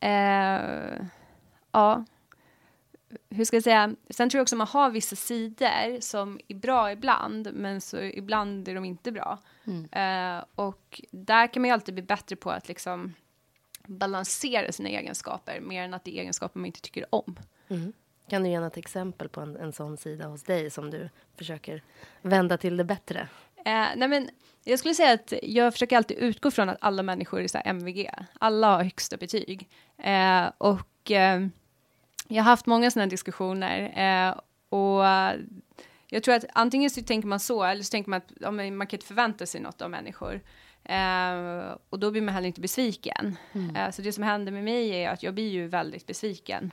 [0.00, 1.06] eh,
[1.72, 2.04] ja,
[3.30, 6.92] hur ska jag säga, sen tror jag också man har vissa sidor som är bra
[6.92, 9.38] ibland, men så ibland är de inte bra.
[9.64, 9.82] Mm.
[9.82, 13.14] Uh, och där kan man ju alltid bli bättre på att liksom
[13.86, 17.36] balansera sina egenskaper, mer än att det är egenskaper man inte tycker om.
[17.68, 17.92] Mm.
[18.28, 21.82] Kan du ge något exempel på en, en sån sida hos dig som du försöker
[22.22, 23.28] vända till det bättre?
[23.66, 24.30] Uh, nej men,
[24.64, 28.10] jag skulle säga att jag försöker alltid utgå från att alla människor är så MVG.
[28.40, 29.68] Alla har högsta betyg.
[30.06, 31.10] Uh, och
[32.28, 35.04] jag har haft många sådana diskussioner eh, och
[36.08, 38.86] jag tror att antingen så tänker man så eller så tänker man att ja, man
[38.86, 40.40] kan inte förvänta sig något av människor.
[40.84, 43.36] Eh, och då blir man heller inte besviken.
[43.52, 43.76] Mm.
[43.76, 46.70] Eh, så det som händer med mig är att jag blir ju väldigt besviken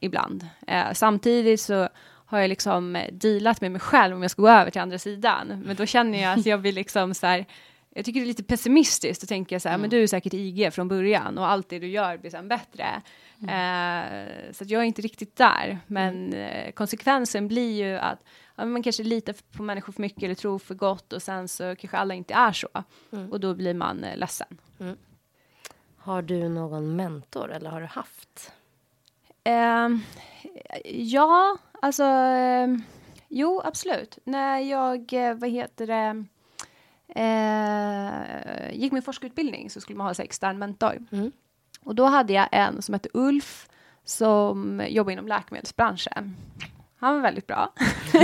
[0.00, 0.46] ibland.
[0.66, 1.88] Eh, samtidigt så
[2.28, 5.62] har jag liksom dealat med mig själv om jag ska gå över till andra sidan.
[5.66, 7.46] Men då känner jag att jag blir liksom så här,
[7.94, 9.80] jag tycker det är lite pessimistiskt att tänka så här, mm.
[9.80, 13.02] men du är säkert IG från början och allt det du gör blir sen bättre.
[13.42, 14.24] Mm.
[14.24, 18.24] Eh, så jag är inte riktigt där, men eh, konsekvensen blir ju att
[18.56, 21.76] ja, man kanske litar på människor för mycket eller tror för gott och sen så
[21.76, 22.68] kanske alla inte är så
[23.12, 23.32] mm.
[23.32, 24.58] och då blir man eh, ledsen.
[24.80, 24.96] Mm.
[25.96, 28.52] Har du någon mentor eller har du haft?
[29.44, 30.00] Ehm,
[30.84, 32.82] ja, alltså ehm,
[33.28, 34.18] jo, absolut.
[34.24, 36.24] När jag, eh, vad heter det,
[37.20, 41.06] eh, gick min forskarutbildning så skulle man ha en extern mentor.
[41.12, 41.32] Mm.
[41.84, 43.68] Och då hade jag en som hette Ulf
[44.04, 46.36] som jobbar inom läkemedelsbranschen.
[46.98, 47.72] Han var väldigt bra.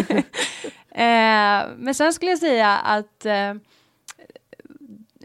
[0.91, 3.55] eh, men sen skulle jag säga att eh,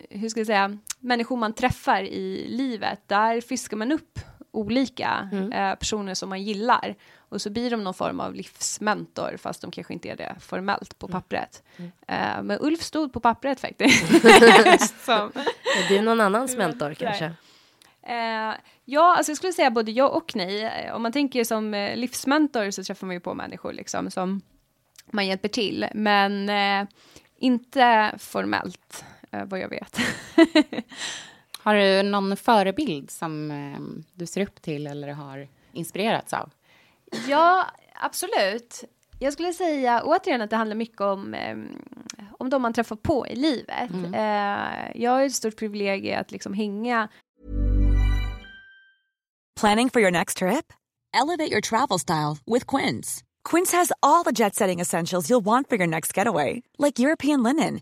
[0.10, 4.20] hur ska jag säga, människor man träffar i livet, där fiskar man upp
[4.52, 5.52] olika mm.
[5.52, 6.96] eh, personer som man gillar.
[7.18, 11.00] Och så blir de någon form av livsmentor, fast de kanske inte är det formellt
[11.00, 11.14] på mm.
[11.14, 11.64] pappret.
[11.78, 11.92] Mm.
[12.08, 12.48] Mm.
[12.48, 14.12] men Ulf stod på pappret faktiskt.
[14.24, 17.34] är du någon annans mentor kanske?
[18.04, 18.54] Eh,
[18.86, 20.64] ja, alltså jag skulle säga både ja och nej.
[20.64, 24.42] Eh, om man tänker som eh, livsmentor så träffar man ju på människor liksom som
[25.12, 26.88] man hjälper till, men eh,
[27.38, 30.00] inte formellt eh, vad jag vet.
[31.64, 33.80] har du någon förebild som eh,
[34.14, 36.52] du ser upp till eller har inspirerats av?
[37.28, 38.84] Ja, absolut.
[39.20, 41.36] Jag skulle säga återigen att det handlar mycket om,
[42.38, 43.92] om de man träffar på i livet.
[43.92, 44.14] Mm.
[44.96, 47.10] jag har ett stort privilegium att liksom hänga
[49.60, 50.72] Planning for your next trip?
[51.14, 53.24] Elevate your travel style with Quince.
[53.44, 57.44] Quince has all the jet setting essentials you'll want for your next getaway, like European
[57.44, 57.82] linen,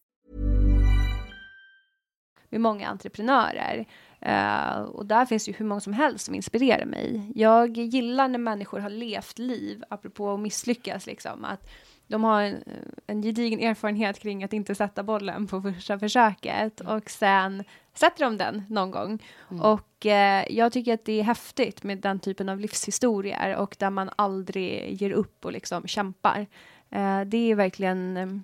[2.51, 3.85] Med många entreprenörer
[4.25, 7.31] uh, och där finns ju hur många som helst som inspirerar mig.
[7.35, 11.69] Jag gillar när människor har levt liv, apropå att misslyckas liksom, att
[12.11, 12.63] de har en,
[13.07, 16.97] en gedigen erfarenhet kring att inte sätta bollen på första försöket mm.
[16.97, 19.23] och sen sätter de den någon gång.
[19.51, 19.61] Mm.
[19.61, 23.89] Och eh, jag tycker att det är häftigt med den typen av livshistorier och där
[23.89, 26.47] man aldrig ger upp och liksom kämpar.
[26.89, 28.43] Eh, det är verkligen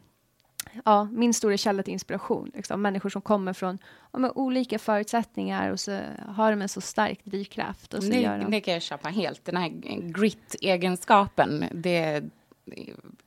[0.86, 2.52] ja, min stora källa till inspiration.
[2.54, 2.82] Liksom.
[2.82, 3.78] Människor som kommer från
[4.12, 7.94] ja, olika förutsättningar och så har de en så stark drivkraft.
[7.94, 8.52] Och så det, gör de...
[8.52, 9.46] det kan jag köpa helt.
[9.46, 9.70] Den här
[10.14, 12.24] grit-egenskapen, det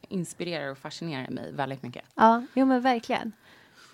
[0.08, 2.04] inspirerar och fascinerar mig väldigt mycket.
[2.14, 3.32] Ja, jo men verkligen.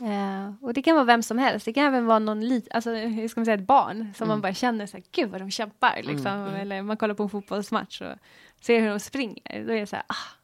[0.01, 1.65] Uh, och det kan vara vem som helst.
[1.67, 4.29] Det kan även vara någon lit, alltså, hur ska man säga, ett barn som mm.
[4.29, 5.97] man bara känner så här, gud vad de kämpar.
[5.97, 6.33] Mm, liksom.
[6.33, 6.55] Mm.
[6.55, 8.15] Eller man kollar på en fotbollsmatch och
[8.61, 9.65] ser hur de springer.
[9.67, 10.37] Då är det så här, ah,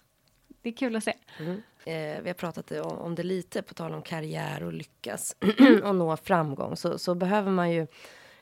[0.63, 1.13] det är kul att se.
[1.39, 1.63] Mm.
[1.85, 5.37] Eh, vi har pratat om, om det lite, på tal om karriär och lyckas
[5.85, 7.87] och nå framgång, så, så behöver man ju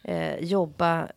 [0.03, 1.09] eh, jobba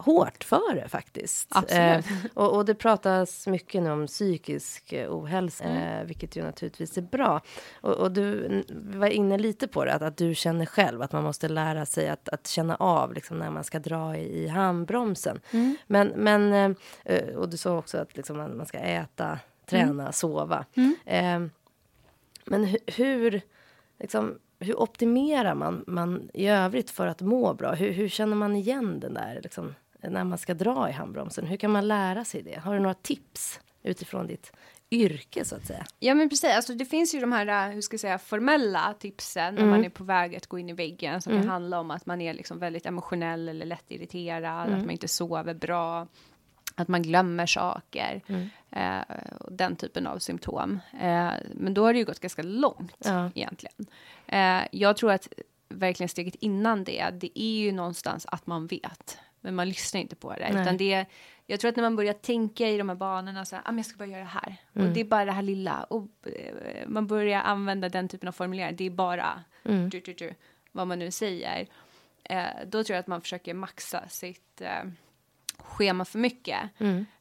[0.00, 1.54] hårt för det faktiskt.
[1.68, 6.00] Eh, och, och det pratas mycket nu om psykisk eh, ohälsa, Mm.
[6.00, 7.40] eh, vilket ju naturligtvis är bra.
[7.80, 11.24] Och, och du var inne lite på det, att, att du känner själv att man
[11.24, 15.40] måste lära sig att, att känna av liksom, när man ska dra i, i handbromsen.
[15.50, 15.76] Mm.
[15.86, 20.12] Men, men eh, eh, och du sa också att liksom, man, man ska äta, träna,
[20.12, 20.64] sova.
[22.52, 23.40] Eh, men hu- hur,
[24.00, 27.74] liksom, hur optimerar man, man i övrigt för att må bra?
[27.74, 31.46] Hur, hur känner man igen den där, liksom, när man ska dra i handbromsen?
[31.46, 32.58] Hur kan man lära sig det?
[32.58, 34.52] Har du några tips utifrån ditt
[34.90, 35.86] yrke, så att säga?
[35.98, 39.54] Ja men precis, alltså, det finns ju de här hur ska jag säga, formella tipsen
[39.54, 42.06] när man är på väg att gå in i väggen som kan handla om att
[42.06, 46.06] man är liksom väldigt emotionell eller lättirriterad, att man inte sover bra,
[46.80, 48.20] att man glömmer saker
[48.70, 49.00] eh,
[49.40, 50.80] och den typen av symptom.
[51.00, 53.30] Eh, men då har det ju gått ganska långt Ja.
[53.34, 53.86] egentligen.
[54.26, 55.28] Eh, jag tror att
[55.68, 59.18] verkligen steget innan det, det är ju någonstans att man vet.
[59.40, 60.48] Men man lyssnar inte på det.
[60.52, 60.62] Nej.
[60.62, 61.06] Utan det
[61.50, 63.76] jag tror att när man börjar tänka i de här banorna, så här, ah, men
[63.78, 64.56] jag ska bara göra det här.
[64.72, 65.82] Och det är bara det här lilla.
[65.82, 68.72] Och eh, man börjar använda den typen av formuleringar.
[68.72, 70.34] Det är bara du, du, du,
[70.72, 71.66] vad man nu säger.
[72.24, 74.84] Eh, då tror jag att man försöker maxa sitt eh,
[75.62, 76.60] schema för mycket.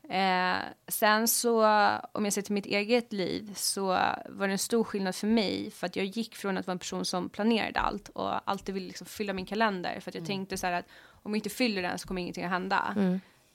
[0.10, 1.66] Eh, sen så,
[2.12, 3.86] om jag ser till mitt eget liv, så
[4.30, 5.72] var det en stor skillnad för mig.
[5.72, 8.88] För att jag gick från att vara en person som planerade allt och alltid ville
[8.88, 10.00] liksom fylla min kalender.
[10.00, 10.86] För att jag tänkte så här att
[11.24, 12.94] om jag inte fyller den så kommer ingenting att hända.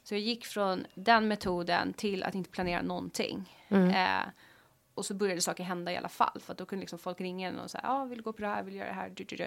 [0.04, 3.58] Så jag gick från den metoden till att inte planera någonting.
[3.90, 4.26] Eh,
[4.94, 6.40] och så började saker hända i alla fall.
[6.44, 8.42] För att då kunde liksom folk ringa en och säga, ja, ah, vill gå på
[8.42, 9.44] det här, vill du göra det här, du, du, du.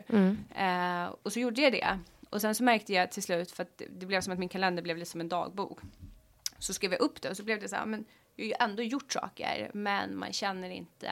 [0.61, 1.99] Eh, och så gjorde jag det.
[2.35, 4.83] Och sen så märkte jag till slut, för att det, blev som att min kalender
[4.83, 5.79] blev lite som en dagbok.
[6.59, 8.53] Så skrev jag upp det och så blev det så här, men jag har ju
[8.59, 11.11] ändå gjort saker, men man känner inte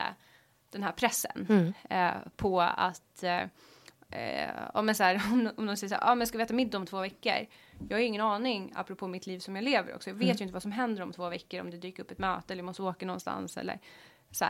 [0.70, 3.44] den här pressen eh, på att eh,
[4.10, 6.78] Eh, så här, om, om någon säger så här, ah, men ska vi äta middag
[6.78, 7.46] om två veckor?
[7.88, 10.10] Jag har ju ingen aning, apropå mitt liv som jag lever också.
[10.10, 12.18] Jag vet ju inte vad som händer om två veckor, om det dyker upp ett
[12.18, 13.78] möte eller jag måste åka någonstans eller
[14.30, 14.44] så.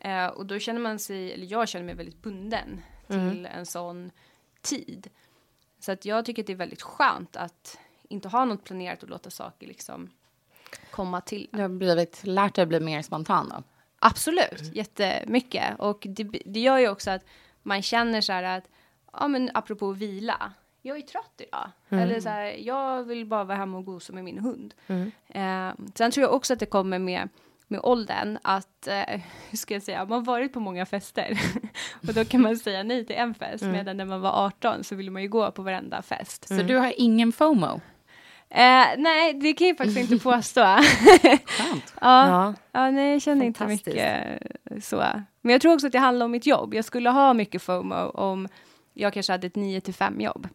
[0.00, 4.10] Eh, och då känner man sig, eller jag känner mig väldigt bunden till en sån
[4.60, 5.10] tid.
[5.78, 9.08] Så att jag tycker att det är väldigt skönt att inte ha något planerat och
[9.08, 10.10] låta saker liksom
[10.90, 11.48] komma till.
[11.52, 13.62] Du har blivit, lärt dig att bli mer spontan då?
[13.98, 15.64] Absolut, jättemycket.
[15.78, 17.24] Och det, det gör ju också att
[17.62, 18.64] man känner så här att,
[19.12, 21.70] ja men apropå vila, jag är trött idag.
[21.88, 24.74] Eller så här, jag vill bara vara hemma och gosa med min hund.
[25.26, 27.28] Eh, sen tror jag också att det kommer med,
[27.68, 31.40] med åldern att, eh, hur ska jag säga, man har varit på många fester.
[32.08, 33.64] och då kan man säga nej till en fest.
[33.64, 36.48] Medan när man var 18 så ville man ju gå på varenda fest.
[36.48, 37.80] Så du har ingen FOMO?
[38.50, 40.60] Eh, nej, det kan jag faktiskt inte påstå.
[42.00, 42.28] Ja.
[42.28, 42.54] Ja.
[42.72, 43.96] Ja, nej, jag känner inte mycket
[44.70, 45.04] eh, så.
[45.40, 46.74] Men jag tror också att det handlar om mitt jobb.
[46.74, 48.48] Jag skulle ha mycket FOMO om
[48.94, 50.48] jag kanske hade ett 9 till 5 jobb.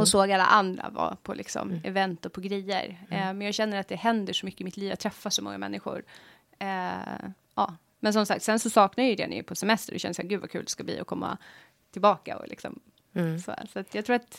[0.00, 2.98] Och såg alla andra vara på liksom event och på grejer.
[3.10, 4.88] Eh, men jag känner att det händer så mycket i mitt liv.
[4.88, 6.02] Jag träffar så många människor.
[6.62, 7.74] Eh, ja.
[8.00, 9.92] Men som sagt, sen så saknar jag ju det när jag är på semester.
[9.92, 11.38] Det känns här, gud vad kul det ska bli att komma
[11.90, 12.38] tillbaka.
[12.38, 12.80] Och liksom,
[13.44, 14.38] så så att jag tror att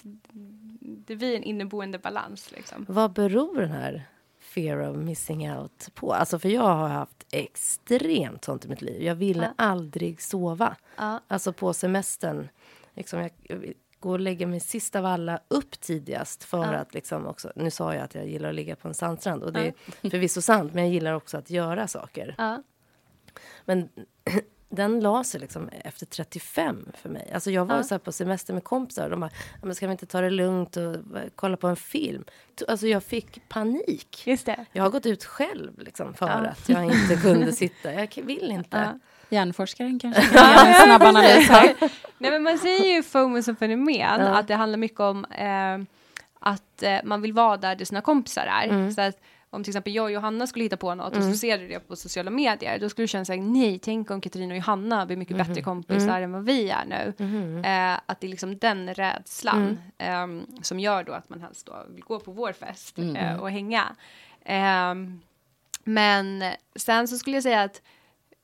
[0.81, 2.51] det blir en inneboende balans.
[2.51, 2.85] Liksom.
[2.89, 4.03] Vad beror den här
[4.39, 6.13] fear of missing out på?
[6.13, 9.01] Alltså för jag har haft extremt sånt i mitt liv.
[9.03, 9.63] Jag ville Ja.
[9.65, 10.75] aldrig sova.
[10.97, 11.19] Ja.
[11.27, 12.49] Alltså på semestern.
[12.93, 13.31] Liksom jag,
[14.03, 16.79] gå och lägga mig sist av alla upp tidigast för Ja.
[16.79, 19.53] att liksom också, nu sa jag att jag gillar att ligga på en sandstrand och
[19.53, 19.73] det är
[20.09, 22.35] förvisso sant, men jag gillar också att göra saker.
[22.37, 22.63] Ja.
[23.65, 23.89] Men
[24.69, 27.31] den la sig liksom efter 35 för mig.
[27.33, 27.83] Alltså jag var Ja.
[27.83, 30.29] så på semester med kompisar och de bara, "Ja, men ska vi inte ta det
[30.29, 30.95] lugnt och
[31.35, 32.23] kolla på en film?
[32.67, 34.27] Alltså jag fick panik.
[34.27, 34.65] Just det.
[34.71, 36.33] Jag har gått ut själv liksom för Ja.
[36.33, 37.93] att jag inte kunde sitta.
[37.93, 38.77] Jag vill inte.
[38.77, 38.99] Ja.
[39.33, 41.73] Hjärnforskaren kanske en snabb analys här.
[42.17, 44.37] Nej, men man säger ju FOMO som fenomen, Ja.
[44.37, 45.77] att det handlar mycket om eh,
[46.39, 48.67] att eh, man vill vara där, där sina kompisar är.
[48.67, 48.91] Mm.
[48.91, 49.19] Så att
[49.49, 51.79] om till exempel jag och Johanna skulle hitta på något och så ser du det
[51.79, 55.05] på sociala medier, då skulle du känna så här, nej, tänk om Katarina och Johanna
[55.05, 55.47] blir mycket Mm-hmm.
[55.47, 57.13] bättre kompisar än vad vi är nu.
[57.65, 60.39] Eh, att det är liksom den rädslan Mm.
[60.39, 63.33] eh, som gör då att man helst då vill gå på vår fest Mm-hmm.
[63.33, 63.95] eh, och hänga.
[64.45, 64.93] Eh,
[65.83, 66.43] men
[66.75, 67.81] sen så skulle jag säga att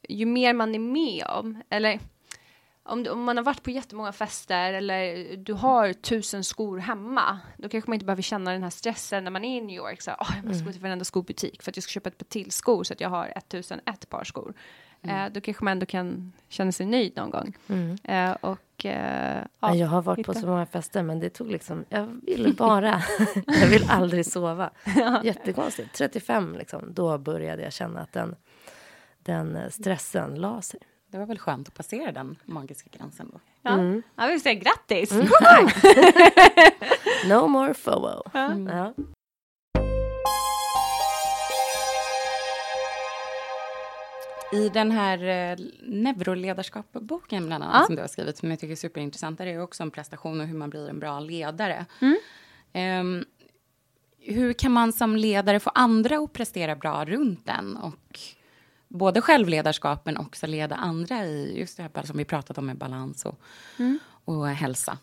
[0.09, 1.99] ju mer man är med om, eller
[2.83, 7.69] om, om man har varit på jättemånga fester eller du har tusen skor hemma, då
[7.69, 10.01] kanske man inte behöver känna den här stressen när man är i New York.
[10.01, 12.25] Så "Åh, jag måste gå till varenda skobutik för att jag ska köpa ett par
[12.25, 14.53] till skor så att jag har 1001 par skor.
[15.01, 17.53] Eh, då kanske man ändå kan känna sig nöjd någon gång.
[18.03, 20.41] Eh, och, eh, ja, Men jag har varit på hitta.
[20.41, 23.01] så många fester men det tog liksom, jag ville bara,
[23.47, 24.69] jag vill aldrig sova.
[25.23, 25.93] Jättekonstigt.
[25.93, 28.35] 35 liksom, då började jag känna att den,
[29.29, 30.79] den eh, stressen la sig.
[31.11, 33.39] Det var väl skönt att passera den magiska gränsen då.
[33.61, 34.01] Ja, mm.
[34.15, 35.11] jag vill säga grattis!
[35.11, 35.27] Mm.
[37.29, 38.23] no more FOMO.
[38.33, 38.93] Ja.
[44.51, 47.85] I den här eh, neuroledarskapsboken bland annat ja.
[47.85, 50.41] som du har skrivit, som jag tycker är superintressant, där är det också en prestation
[50.41, 51.85] och hur man blir en bra ledare.
[52.01, 52.17] Mm.
[53.01, 53.25] Um,
[54.19, 58.19] hur kan man som ledare få andra att prestera bra runt den och
[58.89, 62.77] både självledarskap men också leda andra i just det här som vi pratat om med
[62.77, 63.39] balans och,
[63.79, 63.99] mm.
[64.25, 64.97] och hälsa?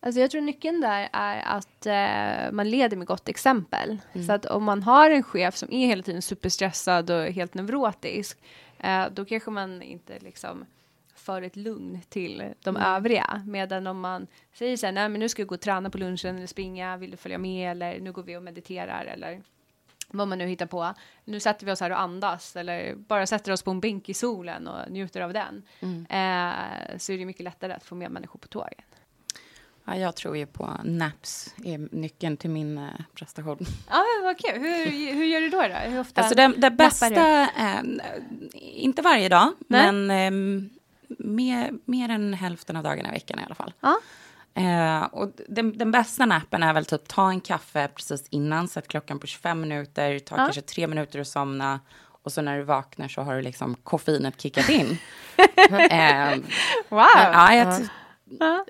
[0.00, 3.98] Alltså jag tror nyckeln där är att eh, man leder med gott exempel.
[4.12, 4.26] Mm.
[4.26, 8.38] Så att om man har en chef som är hela tiden superstressad och helt neurotisk,
[8.78, 10.64] eh, då kanske man inte liksom
[11.14, 12.94] för ett lugn till de mm.
[12.94, 13.42] övriga.
[13.46, 15.98] Medan om man säger så här, nej men nu ska vi gå och träna på
[15.98, 19.42] lunchen eller springa, vill du följa med eller nu går vi och mediterar eller
[20.08, 20.94] vad man nu hittar på.
[21.24, 24.14] Nu sätter vi oss här och andas eller bara sätter oss på en bänk i
[24.14, 25.62] solen och njuter av den.
[25.80, 26.00] Mm.
[26.00, 28.84] Eh, så är det mycket lättare att få med människor på tåget.
[29.84, 32.84] Ja, jag tror ju på naps är nyckeln till min eh,
[33.14, 33.58] prestation.
[33.90, 34.60] Ja, vad kul.
[34.60, 35.62] Hur, hur gör du då?
[35.62, 35.90] då?
[35.90, 37.80] Hur ofta alltså det, det bästa, eh,
[38.62, 39.92] inte varje dag, Nej.
[39.92, 40.70] men eh,
[41.18, 43.72] mer, mer än hälften av dagarna i veckan i alla fall.
[43.80, 43.98] Ja.
[44.56, 48.88] Eh, och den, den, bästa nappen är väl typ ta en kaffe precis innan, sätt
[48.88, 50.44] klockan på 25 minuter, ta ja.
[50.44, 51.80] kanske tre minuter att somna
[52.22, 54.98] och så när du vaknar så har du liksom koffeinet kickat in.
[55.90, 56.36] eh,
[56.88, 57.06] wow!
[57.14, 57.88] Ja, jag,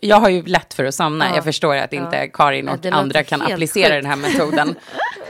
[0.00, 1.34] jag har ju lätt för att somna.
[1.34, 4.02] Jag förstår att inte Karin och andra kan applicera sjukt.
[4.02, 4.68] den här metoden.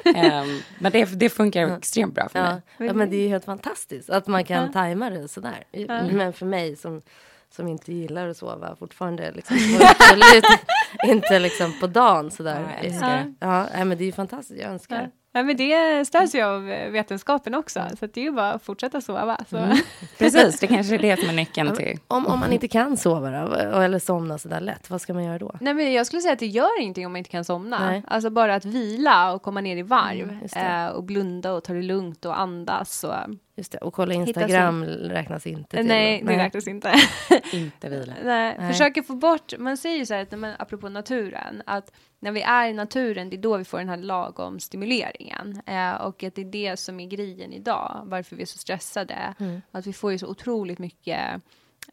[0.05, 2.63] um, men det, det funkar extremt bra för mig.
[2.79, 4.73] Ja, men det är ju helt fantastiskt att man kan ja.
[4.73, 5.65] tajma det sådär.
[5.89, 7.03] Men för mig som
[7.51, 9.33] som inte gillar att sova fortfarande.
[9.33, 10.45] Liksom, absolut
[11.07, 12.79] inte liksom på dagen sådär.
[12.83, 13.67] Ja, ja.
[13.75, 14.61] ja, men det är ju fantastiskt.
[14.61, 15.11] Jag önskar.
[15.37, 19.01] Ja, men det stöds ju av vetenskapen också, så det är ju bara att fortsätta
[19.01, 19.45] sova.
[19.53, 19.77] Mm.
[20.19, 21.99] Precis, det kanske är det som är nyckeln till...
[22.09, 25.25] Om, om man inte kan sova då, eller somna så där lätt, vad ska man
[25.25, 25.55] göra då?
[25.61, 27.87] Nej, men jag skulle säga att det gör ingenting om man inte kan somna.
[27.87, 28.03] Nej.
[28.07, 31.73] Alltså bara att vila och komma ner i varv mm, eh, och blunda och ta
[31.73, 33.05] det lugnt och andas.
[33.05, 33.15] Och,
[33.59, 35.87] Just det, och kolla Instagram räknas inte till.
[35.87, 36.95] Nej, det räknas inte.
[37.53, 38.15] inte vila.
[38.25, 38.73] Nej, Nej.
[38.73, 42.43] Försöker få bort, man säger ju så här, att, man, apropå naturen, att när vi
[42.43, 45.63] är i naturen, det är då vi får den här lagom stimuleringen.
[45.67, 49.35] Eh, och att det är det som är grejen idag, varför vi är så stressade.
[49.39, 49.63] Mm.
[49.71, 51.43] Att vi får ju så otroligt mycket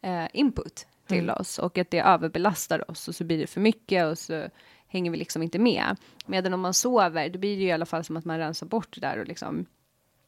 [0.02, 1.36] eh, input till mm.
[1.40, 4.48] oss och att det överbelastar oss och så blir det för mycket och så
[4.88, 5.96] hänger vi liksom inte med.
[6.26, 8.66] Medan om man sover, då blir det ju i alla fall som att man rensar
[8.66, 9.66] bort det där och liksom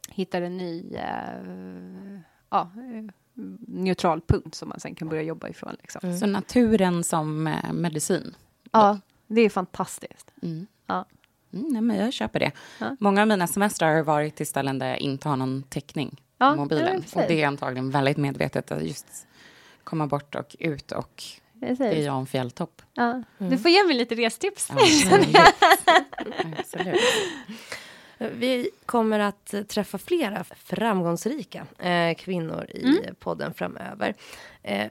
[0.08, 2.70] hittar en ny eh, ja,
[3.66, 5.76] neutral punkt som man sen kan börja jobba ifrån.
[5.80, 6.00] Liksom.
[6.04, 6.18] Mm.
[6.18, 8.34] Så naturen som eh, medicin?
[8.72, 10.30] Ja, det är fantastiskt.
[10.42, 10.66] Mm.
[10.86, 11.04] Ja.
[11.52, 12.52] Mm, nej, men jag köper det.
[12.78, 12.96] Ja.
[13.00, 16.50] Många av mina semestrar har varit till ställen där jag inte har någon täckning ja,
[16.50, 17.04] på mobilen.
[17.14, 19.26] och det är antagligen väldigt medvetet att just
[19.84, 21.22] komma bort och ut och
[21.60, 21.78] Precis.
[21.78, 22.82] det är jag en fjälltopp.
[22.94, 23.22] Ja.
[23.38, 23.50] Mm.
[23.50, 24.70] Du får ge mig lite restips.
[25.32, 25.46] Ja,
[26.58, 26.96] absolut.
[28.18, 33.14] Vi kommer att träffa flera framgångsrika eh, kvinnor i mm.
[33.18, 34.14] podden framöver.
[34.62, 34.90] Eh,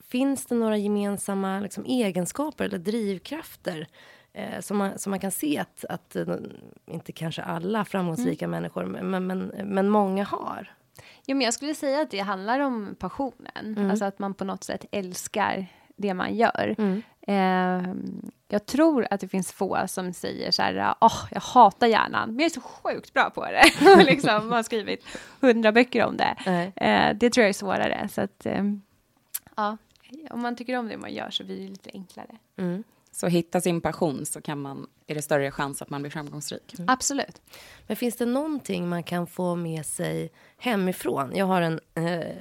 [0.00, 3.86] finns det några gemensamma liksom, egenskaper eller drivkrafter
[4.32, 6.36] eh, som, man, som man kan se att, att eh,
[6.86, 8.50] inte kanske alla framgångsrika mm.
[8.50, 10.74] människor, men, men, men många har?
[11.26, 13.90] Jo, men jag skulle säga att det handlar om passionen, mm.
[13.90, 15.66] alltså att man på något sätt älskar
[15.96, 16.74] det man gör.
[16.78, 17.02] Mm.
[17.26, 17.94] Eh,
[18.54, 22.38] jag tror att det finns få som säger så här, oh, jag hatar hjärnan, men
[22.38, 23.64] jag är så sjukt bra på det.
[23.96, 25.06] och liksom har skrivit
[25.40, 26.36] hundra böcker om det.
[26.76, 28.08] Eh, det tror jag är svårare.
[28.12, 28.64] Så att, eh,
[29.56, 29.76] ja,
[30.30, 32.36] om man tycker om det man gör så blir det lite enklare.
[32.56, 32.84] Mm.
[33.14, 36.74] Så hitta sin passion så kan man, är det större chans att man blir framgångsrik.
[36.78, 36.88] Mm.
[36.88, 37.42] Absolut.
[37.86, 41.32] Men finns det någonting man kan få med sig hemifrån?
[41.34, 42.36] Jag har en eh,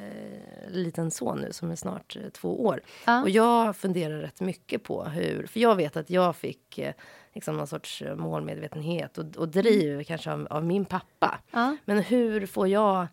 [0.70, 2.82] liten son nu som är snart eh, två år.
[3.06, 3.22] Ja.
[3.22, 6.94] Och jag funderar rätt mycket på hur, för jag vet att jag fick eh,
[7.34, 10.04] liksom någon sorts eh, målmedvetenhet och, och driv mm.
[10.04, 11.40] kanske av, av, min pappa.
[11.52, 11.78] Ja.
[11.86, 13.08] Men hur får jag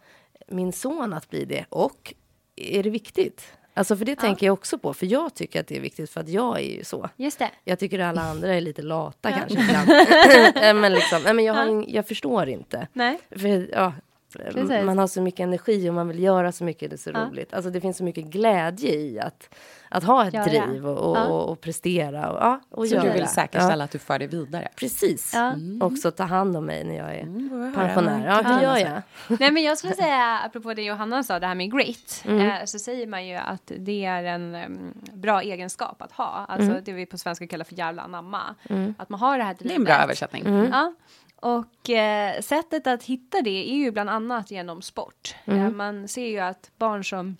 [0.48, 1.64] min son att bli det?
[1.68, 2.14] Och
[2.56, 3.52] är det viktigt?
[3.80, 4.20] Alltså för det ja.
[4.20, 6.76] tänker jag också på, för jag tycker att det är viktigt för att jag är
[6.76, 7.08] ju så.
[7.16, 7.50] Just det.
[7.64, 9.36] Jag tycker alla andra är lite lata ja.
[9.38, 10.74] kanske.
[10.74, 11.84] men liksom, men jag, har ja.
[11.88, 12.88] jag förstår inte.
[12.92, 13.18] Nej.
[13.30, 13.92] För, ja,
[14.38, 14.84] Precis.
[14.84, 17.28] Man har så mycket energi och man vill göra så mycket, det är så ja.
[17.30, 17.54] roligt.
[17.54, 19.54] Alltså det finns så mycket glädje i att,
[19.88, 20.44] att ha ett Göra.
[20.44, 21.26] driv och, och, ja.
[21.26, 22.30] och, prestera.
[22.30, 23.04] Och, ja, och så göra.
[23.04, 24.68] du vill säkerställa att du för det vidare?
[24.76, 25.34] Precis.
[25.34, 25.82] Mm.
[25.82, 28.26] Också ta hand om mig när jag är mm, pensionär.
[28.26, 29.02] Ja, det gör jag.
[29.40, 32.50] Nej, men jag skulle säga, apropå det Johanna sa, det här med grit, mm.
[32.50, 36.46] eh, så säger man ju att det är en um, bra egenskap att ha.
[36.48, 36.84] Alltså mm.
[36.84, 38.54] det vi på svenska kallar för jävla anamma.
[38.68, 38.94] Mm.
[38.98, 39.68] Att man har det här drivet.
[39.68, 40.68] Det är en bra översättning.
[40.72, 40.92] Ja.
[41.40, 45.34] Och eh, sättet att hitta det är ju bland annat genom sport.
[45.44, 45.66] Mm.
[45.66, 47.36] Eh, man ser ju att barn som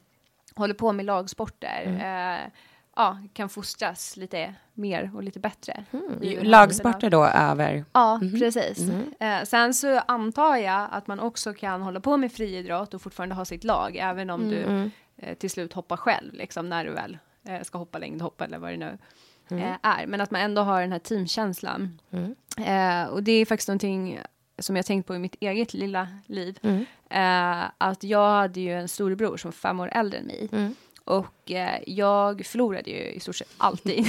[0.54, 2.50] håller på med lagsporter eh,
[2.96, 5.84] ja, kan fostras lite mer och lite bättre.
[5.92, 7.84] här Lagsporter då över...
[7.92, 8.78] Ja, precis.
[9.20, 13.34] Eh, sen så antar jag att man också kan hålla på med friidrott och fortfarande
[13.34, 17.18] ha sitt lag, även om du eh, till slut hoppar själv, liksom när du väl
[17.44, 18.98] eh, ska hoppa längdhopp eller vad det nu
[19.58, 20.06] eh, är.
[20.06, 21.98] Men att man ändå har den här teamkänslan.
[22.66, 24.20] Eh, och det är faktiskt någonting
[24.58, 26.58] som jag tänkt på i mitt eget lilla liv.
[27.10, 30.48] Eh, att jag hade ju en storebror som var fem år äldre än mig.
[31.04, 33.98] Och eh, jag förlorade ju i stort sett alltid.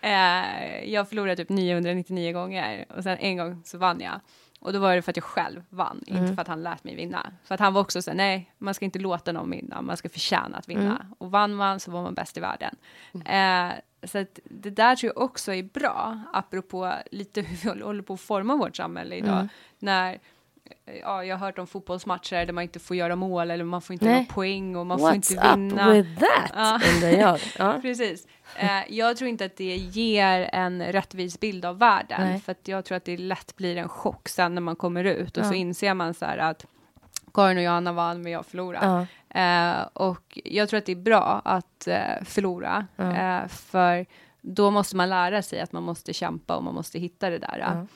[0.00, 4.20] eh, jag förlorade typ 999 gånger och sen en gång så vann jag.
[4.62, 6.94] Och då var det för att jag själv vann, inte för att han lät mig
[6.94, 7.32] vinna.
[7.44, 10.08] För att han var också så nej, man ska inte låta någon vinna, man ska
[10.08, 11.06] förtjäna att vinna.
[11.18, 12.76] Och vann man så var man bäst i världen.
[13.26, 13.72] Eh,
[14.08, 18.02] så att det där tror jag också är bra, apropå lite hur vi håller- håller
[18.02, 19.48] på att forma vårt samhälle idag.
[19.78, 20.18] När
[21.02, 23.94] Ja, jag har hört om fotbollsmatcher där man inte får göra mål eller man får
[23.94, 24.14] inte Nej.
[24.14, 25.90] några poäng och man får What's inte up vinna.
[25.90, 26.50] with that?
[26.54, 27.08] Ja.
[27.08, 27.40] Jag.
[27.58, 27.78] Ja.
[27.82, 28.26] Precis.
[28.56, 32.20] Eh, jag tror inte att det ger en rättvis bild av världen.
[32.20, 32.40] Nej.
[32.40, 35.36] För att jag tror att det lätt blir en chock sen när man kommer ut.
[35.36, 36.66] Och så inser man så här att
[37.34, 39.06] Karin och Johanna vann men jag förlorade.
[39.28, 42.86] Eh, och jag tror att det är bra att eh, förlora.
[42.98, 44.06] Eh, för
[44.40, 47.86] då måste man lära sig att man måste kämpa och man måste hitta det där.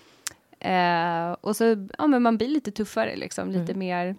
[0.61, 3.51] Eh, och så, ja men man blir lite tuffare liksom.
[3.51, 4.17] Lite mer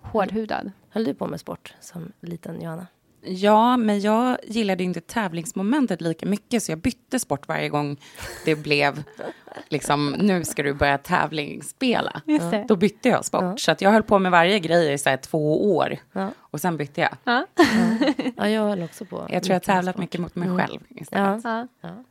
[0.00, 0.72] hårdhudad.
[0.90, 2.86] Höll du på med sport som liten Johanna?
[3.28, 7.96] Ja, men jag gillade inte tävlingsmomentet lika mycket så jag bytte sport varje gång
[8.44, 9.02] det blev
[9.68, 12.22] liksom, nu ska du börja tävlingsspela.
[12.68, 13.60] Då bytte jag sport.
[13.60, 15.96] Så att jag höll på med varje grej i så här två år.
[16.12, 16.30] Ja.
[16.38, 17.44] Och sen bytte jag.
[18.36, 19.26] Ja, jag höll också på.
[19.30, 20.00] Jag tror jag tävlat sport.
[20.00, 21.44] mycket mot mig själv istället.
[21.44, 22.04] Ja.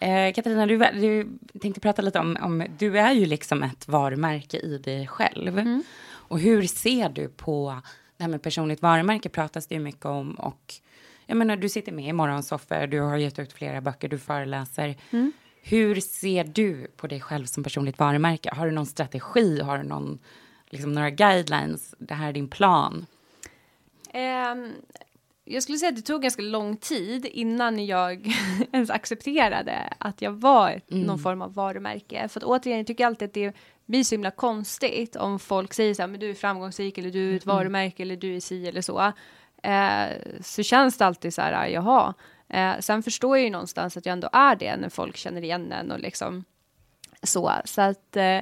[0.00, 4.56] Eh, Katarina, du, du tänkte prata lite om, om, du är ju liksom ett varumärke
[4.58, 5.82] i dig själv.
[6.10, 7.82] Och hur ser du på
[8.16, 10.74] det här med personligt varumärke pratas det ju mycket om och
[11.26, 14.96] jag menar du sitter med i morgonsoffer, du har gett ut flera böcker, du föreläser.
[15.62, 18.50] Hur ser du på dig själv som personligt varumärke?
[18.54, 19.60] Har du någon strategi?
[19.60, 20.18] Har du någon,
[20.70, 21.94] liksom, några guidelines?
[21.98, 23.06] Det här är din plan.
[24.12, 24.72] Ehm,
[25.50, 28.32] jag skulle säga att det tog ganska lång tid innan jag
[28.72, 32.28] ens accepterade att jag var ett, någon form av varumärke.
[32.28, 35.94] För att återigen, jag tycker alltid att det blir så himla konstigt om folk säger
[35.94, 38.68] så här, men du är framgångsrik eller du är ett varumärke eller du är si
[38.68, 39.12] eller så.
[39.62, 40.08] Eh,
[40.40, 42.14] så känns det alltid så här, jaha.
[42.48, 45.72] Eh, sen förstår jag ju någonstans att jag ändå är det när folk känner igen
[45.72, 46.44] en och liksom
[47.22, 47.52] så.
[47.64, 48.40] Så att, eh,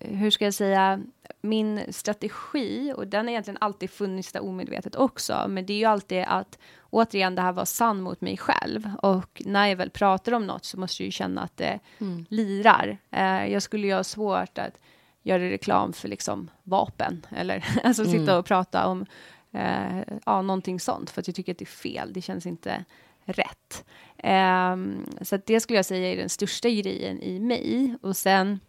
[0.00, 1.00] hur ska jag säga,
[1.42, 5.84] min strategi, och den har egentligen alltid funnits där omedvetet också, men det är ju
[5.84, 6.58] alltid att
[6.90, 8.90] återigen det här var sann mot mig själv.
[9.02, 11.80] Och när jag väl pratar om något så måste jag ju känna att det
[12.28, 12.98] lirar.
[13.10, 14.80] Eh, jag skulle ju ha svårt att
[15.22, 19.06] göra reklam för liksom vapen, eller alltså sitta och prata om
[19.52, 22.12] eh, ja, någonting sånt, för att jag tycker att det är fel.
[22.12, 22.84] Det känns inte
[23.24, 23.84] rätt.
[24.18, 27.96] Ehm, så det skulle jag säga är den största grejen i mig.
[28.02, 28.60] Och sen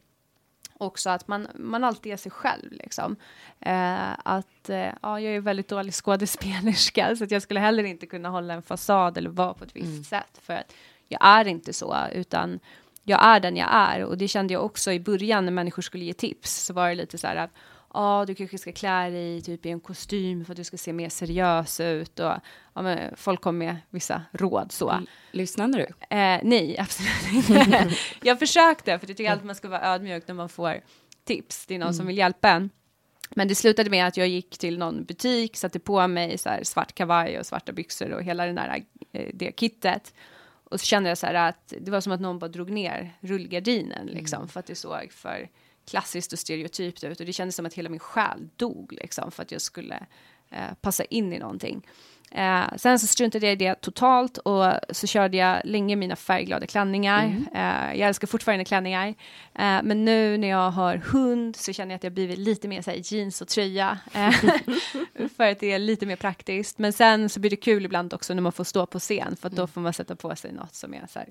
[0.84, 2.71] också att man, man alltid är sig själv.
[2.71, 3.15] Liksom.
[3.59, 8.05] Eh, att, eh, ja, jag är väldigt dålig skådespelerska, så att jag skulle heller inte
[8.05, 10.39] kunna hålla en fasad eller vara på ett visst sätt.
[10.41, 10.73] För att
[11.07, 12.59] jag är inte så, utan
[13.03, 14.03] jag är den jag är.
[14.03, 16.65] Och det kände jag också i början när människor skulle ge tips.
[16.65, 17.51] Så var det lite så här att
[17.93, 20.93] ja, du kanske ska klä dig typ i en kostym för att du ska se
[20.93, 22.19] mer seriös ut.
[22.19, 22.33] Och,
[22.73, 24.99] ja, folk kom med vissa råd så.
[25.31, 26.15] Lyssnade du?
[26.15, 27.91] Eh, nej, absolut inte.
[28.21, 30.81] jag försökte, för jag tycker alltid man ska vara ödmjuk när man får
[31.23, 31.65] tips.
[31.65, 32.69] Det är någon som vill hjälpa en.
[33.35, 36.63] Men det slutade med att jag gick till någon butik, satte på mig så här
[36.63, 40.13] svart kavaj och svarta byxor och hela den där, eh, det kittet.
[40.63, 43.17] Och så kände jag så här att det var som att någon bara drog ner
[43.19, 45.49] rullgardinen liksom, för att det såg för
[45.88, 47.19] klassiskt och stereotypt ut.
[47.19, 50.05] Och det kändes som att hela min själ dog liksom, för att jag skulle
[50.49, 51.88] eh, passa in i någonting.
[52.36, 56.67] Eh, sen så struntade jag i det totalt och så körde jag länge mina färgglada
[56.67, 57.36] klänningar.
[57.53, 59.07] Eh, jag älskar fortfarande klänningar.
[59.55, 62.81] Eh, men nu när jag har hund så känner jag att jag blivit lite mer
[62.81, 63.99] så här, jeans och tröja.
[64.13, 64.31] Eh,
[65.36, 66.77] för att det är lite mer praktiskt.
[66.77, 69.36] Men sen så blir det kul ibland också när man får stå på scen.
[69.36, 71.27] För att då får man sätta på sig något som är så här,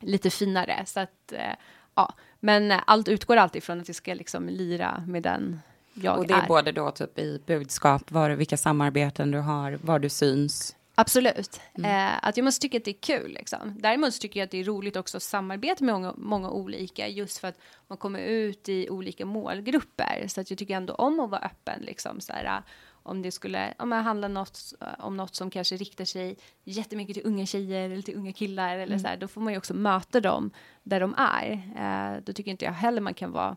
[0.00, 0.82] lite finare.
[0.86, 1.54] Så att, eh,
[1.94, 2.14] ja.
[2.40, 5.60] Men eh, allt utgår alltid från att jag ska liksom lira med den
[5.94, 9.98] jag Och det är både då typ i budskap, var, vilka samarbeten du har, var
[9.98, 10.76] du syns.
[10.94, 11.60] Absolut.
[11.84, 13.32] Eh, att jag måste tycka att det är kul.
[13.32, 13.76] Liksom.
[13.78, 17.08] Däremot så tycker jag att det är roligt också att samarbeta med många, många olika.
[17.08, 20.24] Just för att man kommer ut i olika målgrupper.
[20.28, 21.80] Så att jag tycker ändå om att vara öppen.
[21.80, 22.62] Liksom, så här,
[23.02, 27.14] om det skulle om det handlar något, eh, om något som kanske riktar sig jättemycket
[27.14, 28.78] till unga tjejer eller till unga killar.
[28.78, 30.50] Eller så här, då får man ju också möta dem
[30.82, 31.52] där de är.
[31.76, 33.56] Eh, då tycker inte jag heller man kan vara,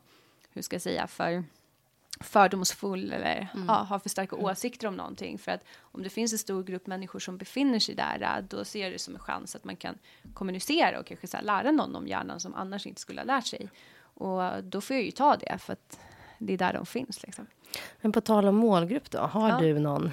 [0.49, 1.43] hur ska jag säga, för
[2.19, 5.37] fördomsfull eller ja, har för starka åsikter om någonting.
[5.37, 8.65] För att om det finns en stor grupp människor som befinner sig där, äh, då
[8.65, 9.97] ser jag det som en chans att man kan
[10.33, 13.69] kommunicera och kanske så lära någon om hjärnan som annars inte skulle ha lärt sig.
[14.15, 15.99] Och då får jag ju ta det, för att
[16.37, 17.23] det är där de finns.
[17.23, 17.47] Liksom.
[18.01, 19.57] Men på tal om målgrupp då, har Ja.
[19.59, 20.11] du någon?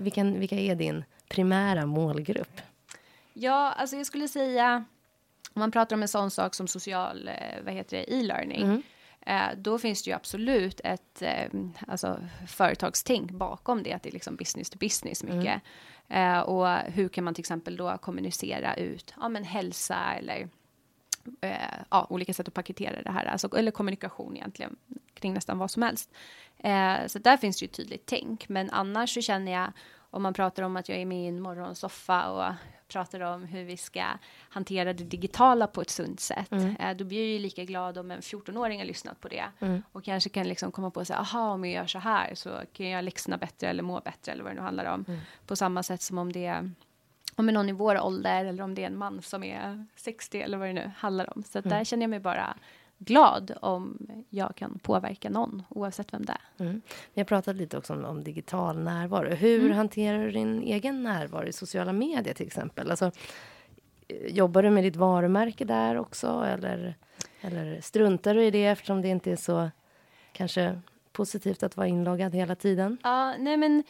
[0.00, 2.60] Vilken, vilka är din primära målgrupp?
[3.32, 4.84] Ja, alltså jag skulle säga,
[5.54, 8.82] om man pratar om en sån sak som social, eh, vad heter det, e-learning,
[9.20, 11.48] eh, då finns det ju absolut ett eh,
[11.88, 15.62] alltså, företagstänk bakom det, att det är liksom business to business mycket.
[16.08, 20.48] Eh, och hur kan man till exempel då kommunicera ut, ja men hälsa eller
[21.90, 24.76] ja, olika sätt att paketera det här, alltså, eller kommunikation egentligen
[25.20, 26.10] kring nästan vad som helst.
[26.58, 29.72] Eh, så där finns det ju tydligt tänk, men annars så känner jag
[30.10, 32.54] om man pratar om att jag är med i en morgonsoffa och
[32.88, 34.04] pratar om hur vi ska
[34.38, 38.10] hantera det digitala på ett sunt sätt, eh, då blir jag ju lika glad om
[38.10, 39.44] en 14-åring har lyssnat på det
[39.92, 42.88] och kanske kan liksom komma på sig, aha, om jag gör så här så kan
[42.88, 45.04] jag läxorna bättre eller må bättre eller vad det nu handlar om.
[45.46, 46.70] På samma sätt som om det är
[47.36, 49.86] om det är någon i vår ålder eller om det är en man som är
[49.96, 51.42] 60 eller vad det nu handlar om.
[51.42, 52.56] Så att där känner jag mig bara
[52.98, 53.98] glad om
[54.30, 56.64] jag kan påverka någon oavsett vem det är.
[56.64, 56.80] Mm.
[57.14, 59.34] Vi har pratat lite också om, om digital närvaro.
[59.34, 62.90] Hur hanterar du din egen närvaro i sociala medier till exempel?
[62.90, 63.10] Alltså,
[64.08, 66.44] eh, jobbar du med ditt varumärke där också?
[66.46, 66.94] Eller,
[67.40, 69.70] eller struntar du i det eftersom det inte är så
[70.32, 70.80] kanske
[71.12, 72.98] positivt att vara inloggad hela tiden?
[73.02, 73.84] Ja, nej men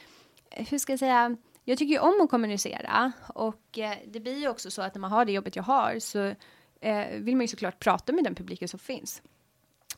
[0.50, 1.36] hur ska jag säga?
[1.64, 5.00] Jag tycker ju om att kommunicera och eh, det blir ju också så att när
[5.00, 6.34] man har det jobbet jag har så
[6.80, 9.22] eh, vill man ju såklart prata med den publiken som finns.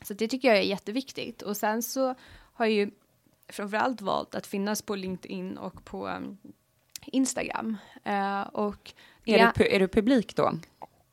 [0.03, 2.15] Så det tycker jag är jätteviktigt och sen så
[2.53, 2.91] har jag ju
[3.49, 6.39] framförallt valt att finnas på LinkedIn och på um,
[7.07, 7.77] Instagram.
[8.05, 8.93] Eh, och
[9.25, 10.53] Är, ja, du, är du publik då?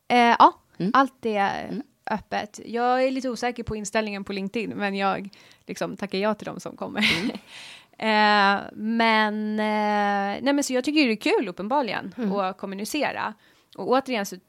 [0.07, 0.53] eh, ja,
[0.93, 2.59] allt är öppet.
[2.65, 5.29] Jag är lite osäker på inställningen på LinkedIn, men jag
[5.65, 7.01] liksom tackar ja till dem som kommer.
[7.97, 13.33] eh, men, eh, nej, men så jag tycker det är kul uppenbarligen att kommunicera.
[13.75, 14.41] Och återigen så eh,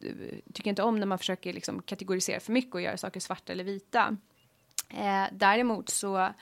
[0.53, 3.53] tycker jag inte om när man försöker liksom kategorisera för mycket och göra saker svarta
[3.53, 4.16] eller vita.
[4.91, 6.33] Eh, däremot så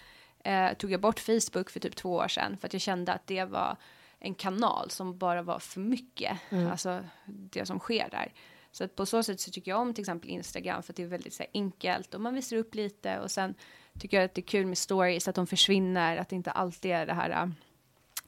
[0.44, 3.26] eh, tog jag bort Facebook för typ två år sedan för att jag kände att
[3.26, 3.76] det var
[4.18, 6.38] en kanal som bara var för mycket,
[6.70, 8.32] alltså det som sker där.
[8.72, 11.02] Så att på så sätt så tycker jag om till exempel Instagram för att det
[11.02, 13.54] är väldigt så här, enkelt och man visar upp lite och sen
[14.00, 16.90] tycker jag att det är kul med stories, att de försvinner, att det inte alltid
[16.90, 17.48] är det här äh,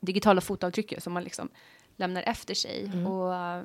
[0.01, 1.49] digitala fotavtrycket som man liksom
[1.97, 2.91] lämnar efter sig.
[3.07, 3.63] Och, äh,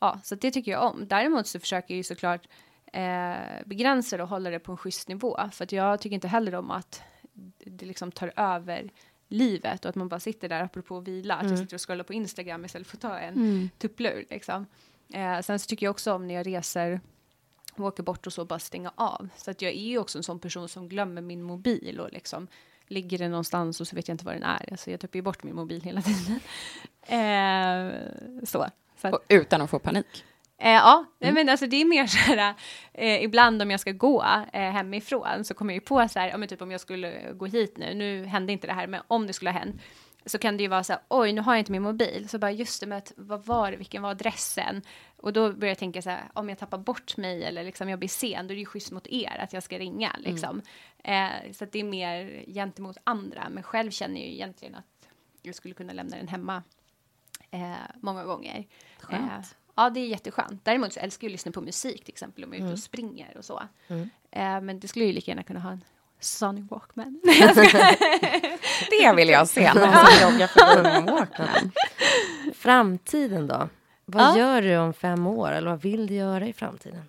[0.00, 1.08] ja, så att det tycker jag om.
[1.08, 2.48] Däremot så försöker jag ju såklart
[2.92, 3.36] eh,
[3.66, 5.38] begränsa det och hålla det på en schysst nivå.
[5.52, 7.02] För att jag tycker inte heller om att
[7.64, 8.90] det liksom tar över
[9.28, 12.14] livet och att man bara sitter där apropå vila, att jag sitter och scrollar på
[12.14, 14.66] Instagram istället för att ta en tupplur liksom.
[15.12, 17.00] Eh, sen så tycker jag också om när jag reser
[17.72, 19.28] och åker bort och så bara stänga av.
[19.36, 22.48] Så att jag är ju också en sån person som glömmer min mobil och liksom
[22.86, 24.68] ligger den någonstans och så vet jag inte var den är.
[24.70, 26.40] Alltså jag tappar ju bort min mobil hela tiden.
[27.08, 27.92] Eh,
[28.44, 28.66] så.
[29.10, 30.24] Så att, utan att få panik?
[30.58, 32.54] Eh, ja, nej, men alltså det är mer så här,
[32.92, 36.28] eh, ibland om jag ska gå eh, hemifrån så kommer jag ju på så här,
[36.28, 39.02] ja, men typ om jag skulle gå hit nu, nu hände inte det här, men
[39.08, 39.82] om det skulle ha hänt,
[40.26, 42.38] så kan det ju vara så här, oj, nu har jag inte min mobil, så
[42.38, 44.82] bara just det att, vad var det, vilken var adressen?
[45.16, 47.98] Och då börjar jag tänka så här, om jag tappar bort mig eller liksom jag
[47.98, 50.62] blir sen, då är det ju schysst mot er att jag ska ringa liksom.
[51.04, 55.08] Eh, så att det är mer gentemot andra, men själv känner jag ju egentligen att
[55.42, 56.62] jag skulle kunna lämna den hemma
[57.50, 57.60] eh,
[58.00, 58.66] många gånger.
[59.12, 59.18] Eh,
[59.76, 60.64] ja, det är jätteskönt.
[60.64, 62.78] Däremot så älskar jag att lyssna på musik, till exempel om jag är ute och
[62.78, 63.62] springer och så.
[64.30, 65.84] Eh, men det skulle ju lika gärna kunna ha en
[66.20, 67.20] Sonic Walkman.
[68.90, 69.72] Det vill jag se.
[69.74, 71.72] Någon som joggar förbi Walkman.
[72.54, 73.68] Framtiden då?
[74.04, 74.38] Vad Ja.
[74.38, 75.52] gör du om fem år?
[75.52, 77.02] Eller vad vill du göra i framtiden?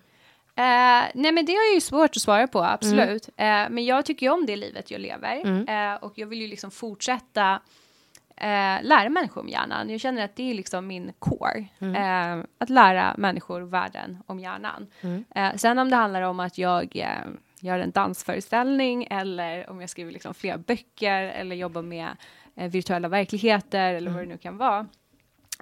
[0.55, 3.29] Eh, nej men det är ju svårt att svara på, absolut.
[3.37, 5.65] Eh, men jag tycker ju om det livet jag lever.
[5.69, 7.61] Eh, och jag vill ju liksom fortsätta
[8.37, 9.89] eh, lära människor om hjärnan.
[9.89, 11.67] Jag känner att det är liksom min core.
[11.79, 14.87] Eh, att lära människor världen om hjärnan.
[15.35, 17.27] Eh, sen om det handlar om att jag eh,
[17.59, 22.07] gör en dansföreställning eller om jag skriver liksom flera böcker eller jobbar med
[22.55, 24.87] eh, virtuella verkligheter eller vad det nu kan vara.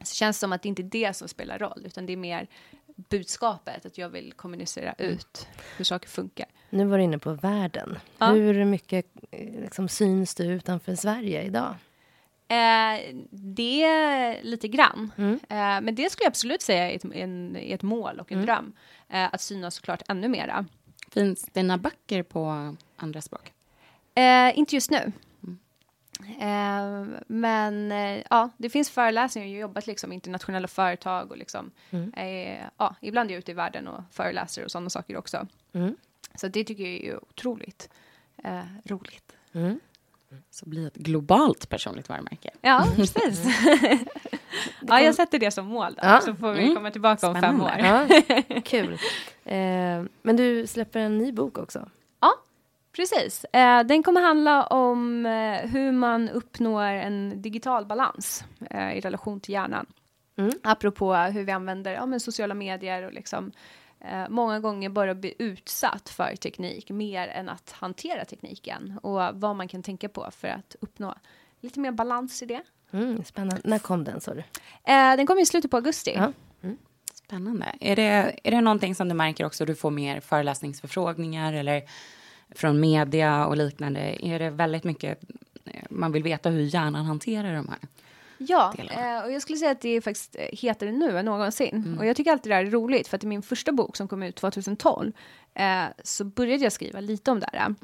[0.04, 2.18] Så känns det som att det inte är det som spelar roll, utan det är
[2.18, 2.48] mer
[2.96, 5.48] budskapet, att jag vill kommunicera ut
[5.78, 6.46] hur saker funkar.
[6.70, 7.98] Nu var du inne på världen.
[8.18, 8.28] Ja.
[8.28, 11.76] Hur mycket eh, liksom, syns du utanför Sverige idag?
[12.48, 15.12] Eh, det är lite grann.
[15.18, 15.34] Mm.
[15.34, 18.38] Eh, men det skulle jag absolut säga är ett, en, är ett mål och en
[18.38, 18.46] Mm.
[18.46, 18.74] dröm.
[19.10, 20.66] Eh, att synas såklart ännu mera.
[21.12, 23.54] Finns dina böcker på andra språk?
[24.16, 25.12] Eh, inte just nu.
[26.40, 29.48] Eh, men eh, ja, det finns föreläsningar.
[29.48, 32.12] Jag har jobbat liksom med internationella företag och liksom, Mm.
[32.78, 35.48] ja, ibland är jag ute i världen och föreläser och sådana saker också.
[35.74, 35.96] Mm.
[36.36, 37.90] Så det tycker jag är otroligt
[38.86, 39.36] roligt.
[40.52, 42.50] Så bli ett globalt personligt varumärke.
[42.62, 43.46] Ja, precis.
[44.82, 46.22] ja, jag sätter det som mål då, Ja.
[46.22, 46.76] så får vi Mm.
[46.76, 47.70] komma tillbaka om fem år.
[47.70, 48.24] Spännande.
[48.48, 48.94] Ja, kul.
[49.46, 51.90] Eh, men du släpper en ny bok också.
[52.20, 52.34] Ja,
[52.96, 53.44] precis.
[53.44, 59.40] Eh, den kommer handla om eh, hur man uppnår en digital balans eh, i relation
[59.40, 59.86] till hjärnan.
[60.38, 60.52] Mm.
[60.64, 63.52] Apropå hur vi använder ja, men sociala medier och liksom
[64.00, 69.56] eh, många gånger bara bli utsatt för teknik mer än att hantera tekniken och vad
[69.56, 71.16] man kan tänka på för att uppnå
[71.60, 72.62] lite mer balans i det.
[72.92, 73.62] Mm, spännande.
[73.64, 74.40] När kom den sa du?
[74.84, 76.14] Eh, den kommer i slutet på augusti.
[76.16, 76.32] Ja.
[77.28, 77.76] Spännande.
[77.80, 81.84] Är det, är det någonting som du märker också, du får mer föreläsningsförfrågningar eller
[82.50, 84.26] från media och liknande?
[84.26, 85.24] Är det väldigt mycket
[85.66, 87.80] eh, man vill veta hur hjärnan hanterar de här?
[88.38, 89.18] Ja, delarna.
[89.18, 91.96] eh, och jag skulle säga att det är faktiskt eh, hetare nu än någonsin.
[92.00, 94.08] Och jag tycker alltid det här är roligt, för att i min första bok som
[94.08, 95.12] kom ut 2012,
[95.54, 97.76] eh, så började jag skriva lite om det här.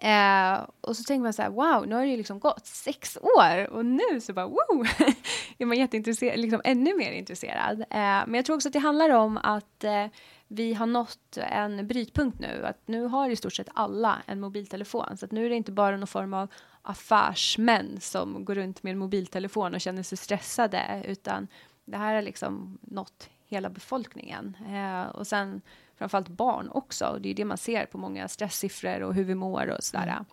[0.00, 3.18] Eh, och så tänker man så här, wow, nu har det ju liksom gått sex
[3.22, 4.86] år och nu så bara, wow,
[5.58, 7.80] är man jätteintresserad, liksom ännu mer intresserad.
[7.80, 7.86] Eh,
[8.26, 10.06] men jag tror också att det handlar om att eh,
[10.48, 15.16] vi har nått en brytpunkt nu, att nu har i stort sett alla en mobiltelefon,
[15.16, 16.48] så att nu är det inte bara någon form av
[16.84, 21.48] affärsmän som går runt med en mobiltelefon och känner sig stressade, utan
[21.84, 24.56] det här har liksom nått hela befolkningen.
[24.68, 25.60] Eh, och sen
[25.96, 27.06] framförallt barn också.
[27.06, 30.24] Och det är det man ser på många stresssiffror och hur vi mår och sådär.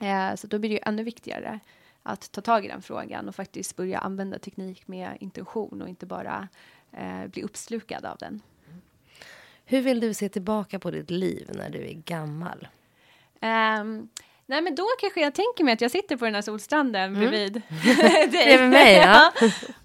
[0.00, 1.60] Eh, så då blir det ju ännu viktigare
[2.02, 6.06] att ta tag i den frågan och faktiskt börja använda teknik med intention och inte
[6.06, 6.48] bara
[6.92, 8.42] eh, bli uppslukad av den.
[9.64, 12.68] Hur vill du se tillbaka på ditt liv när du är gammal?
[13.40, 14.08] Ehm,
[14.46, 17.52] nej men då kanske jag tänker mig att jag sitter på den här solstranden bredvid
[17.62, 18.28] dig.
[18.30, 19.32] Bredvid mig, ja.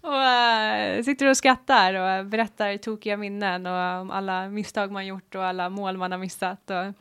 [0.01, 5.35] och eh, sitter och skrattar och berättar tokiga minnen och om alla misstag man gjort
[5.35, 6.69] och alla mål man har missat.
[6.69, 6.93] Och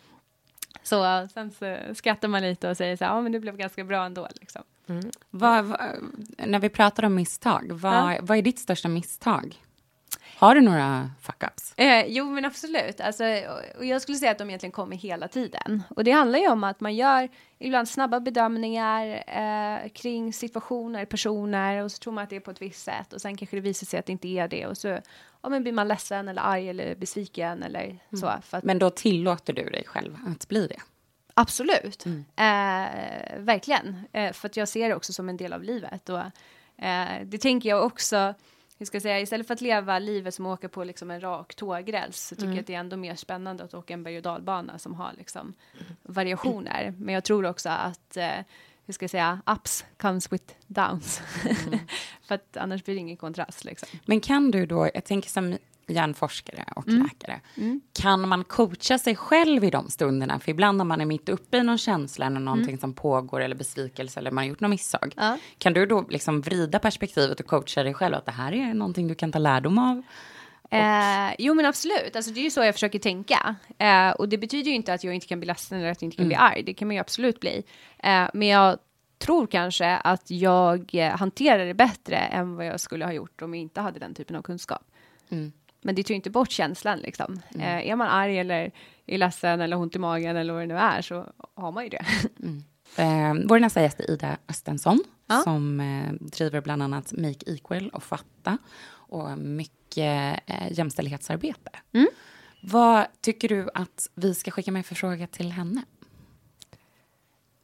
[0.83, 3.57] så eh, sen så skrattar man lite och säger så här, ja men det blev
[3.57, 4.63] ganska bra ändå liksom.
[5.31, 5.81] Vad, vad,
[6.47, 9.57] när vi pratar om misstag, vad, vad är ditt största misstag?
[10.39, 11.73] Har du några fuck-ups?
[11.77, 13.01] Eh, jo, men absolut.
[13.01, 13.25] Alltså,
[13.79, 15.83] och- jag skulle säga att de egentligen kommer hela tiden.
[15.97, 17.29] Och det handlar ju om att man gör
[17.59, 22.51] ibland snabba bedömningar eh, kring situationer, personer och så tror man att det är på
[22.51, 24.79] ett visst sätt och sen kanske det visar sig att det inte är det och
[24.79, 24.89] så
[25.43, 28.33] ja, men blir man ledsen eller arg eller besviken eller så.
[28.43, 30.81] För att, Men då tillåter du dig själv att bli det?
[31.35, 32.13] Absolut, eh,
[33.39, 34.05] verkligen.
[34.13, 36.09] Eh, för att jag ser det också som en del av livet.
[36.09, 36.19] Och,
[36.85, 38.35] eh, det tänker jag också,
[38.79, 41.55] hur ska jag säga, istället för att leva livet som åka på liksom en rak
[41.55, 44.23] tågräls så tycker jag att det är ändå mer spännande att åka en berg och
[44.23, 45.55] dalbana som har liksom
[46.03, 46.95] variationer.
[46.99, 48.45] Men jag tror också att, eh,
[48.87, 51.23] hur ska jag säga, ups comes with downs.
[52.23, 53.89] för att annars blir det ingen kontrast liksom.
[54.05, 55.59] Men kan du då, jag tänker som
[55.89, 57.41] hjärnforskare och läkare,
[57.93, 60.41] kan man coacha sig själv i de stunderna?
[60.41, 63.57] För ibland när man är mitt uppe i någon känsla eller någonting som pågår eller
[63.57, 65.15] besvikelse eller man har gjort något misstag.
[65.17, 65.39] Ja.
[65.59, 69.09] Kan du då liksom vrida perspektivet och coacha dig själv att det här är någonting
[69.09, 70.03] du kan ta lärdom av?
[70.71, 73.57] Eh, jo men absolut, alltså, det är ju så jag försöker tänka.
[73.79, 76.07] Eh, och det betyder ju inte att jag inte kan bli ledsen eller att jag
[76.07, 77.65] inte kan bli arg, det kan man ju absolut bli.
[77.99, 78.79] Eh, men jag
[79.19, 83.55] tror kanske att jag eh, hanterar det bättre än vad jag skulle ha gjort om
[83.55, 84.83] jag inte hade den typen av kunskap.
[85.83, 87.41] Men det tar ju inte bort känslan liksom.
[87.55, 88.71] Eh, är man arg eller
[89.07, 91.91] är ledsen eller ont i magen eller vad det nu är så har man ju
[91.91, 92.05] det.
[92.97, 95.41] Eh, vår nästa gäst är Ida Östensson Ja.
[95.45, 98.59] som eh, driver bland annat Make Equal och Fatta
[98.91, 101.71] och mycket eh, jämställdhetsarbete.
[102.63, 105.83] Vad tycker du att vi ska skicka med för fråga till henne?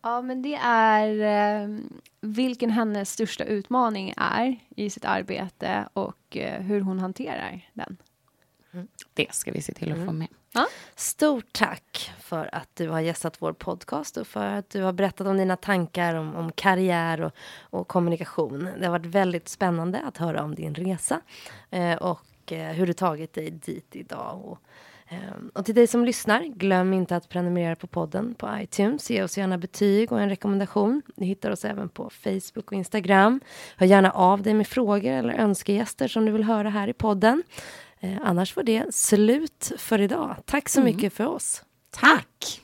[0.04, 1.68] Ja, men det är eh,
[2.20, 7.96] vilken hennes största utmaning är i sitt arbete och eh, hur hon hanterar den.
[9.14, 10.28] Det ska vi se till att få med.
[10.94, 15.26] Stort tack för att du har gästat vår podcast och för att du har berättat
[15.26, 18.68] om dina tankar om, om karriär och, och kommunikation.
[18.78, 21.20] Det har varit väldigt spännande att höra om din resa
[21.70, 24.44] eh, och eh, hur du tagit dig dit idag.
[24.44, 24.58] Och,
[25.52, 29.10] och till dig som lyssnar, glöm inte att prenumerera på podden på iTunes.
[29.10, 31.02] Ge oss gärna betyg och en rekommendation.
[31.16, 33.40] Ni hittar oss även på Facebook och Instagram.
[33.76, 37.42] Hör gärna av dig med frågor eller önskegäster som du vill höra här i podden.
[38.00, 40.36] Eh, annars var det slut för idag.
[40.44, 41.62] Tack så mycket för oss.
[41.90, 42.63] Tack!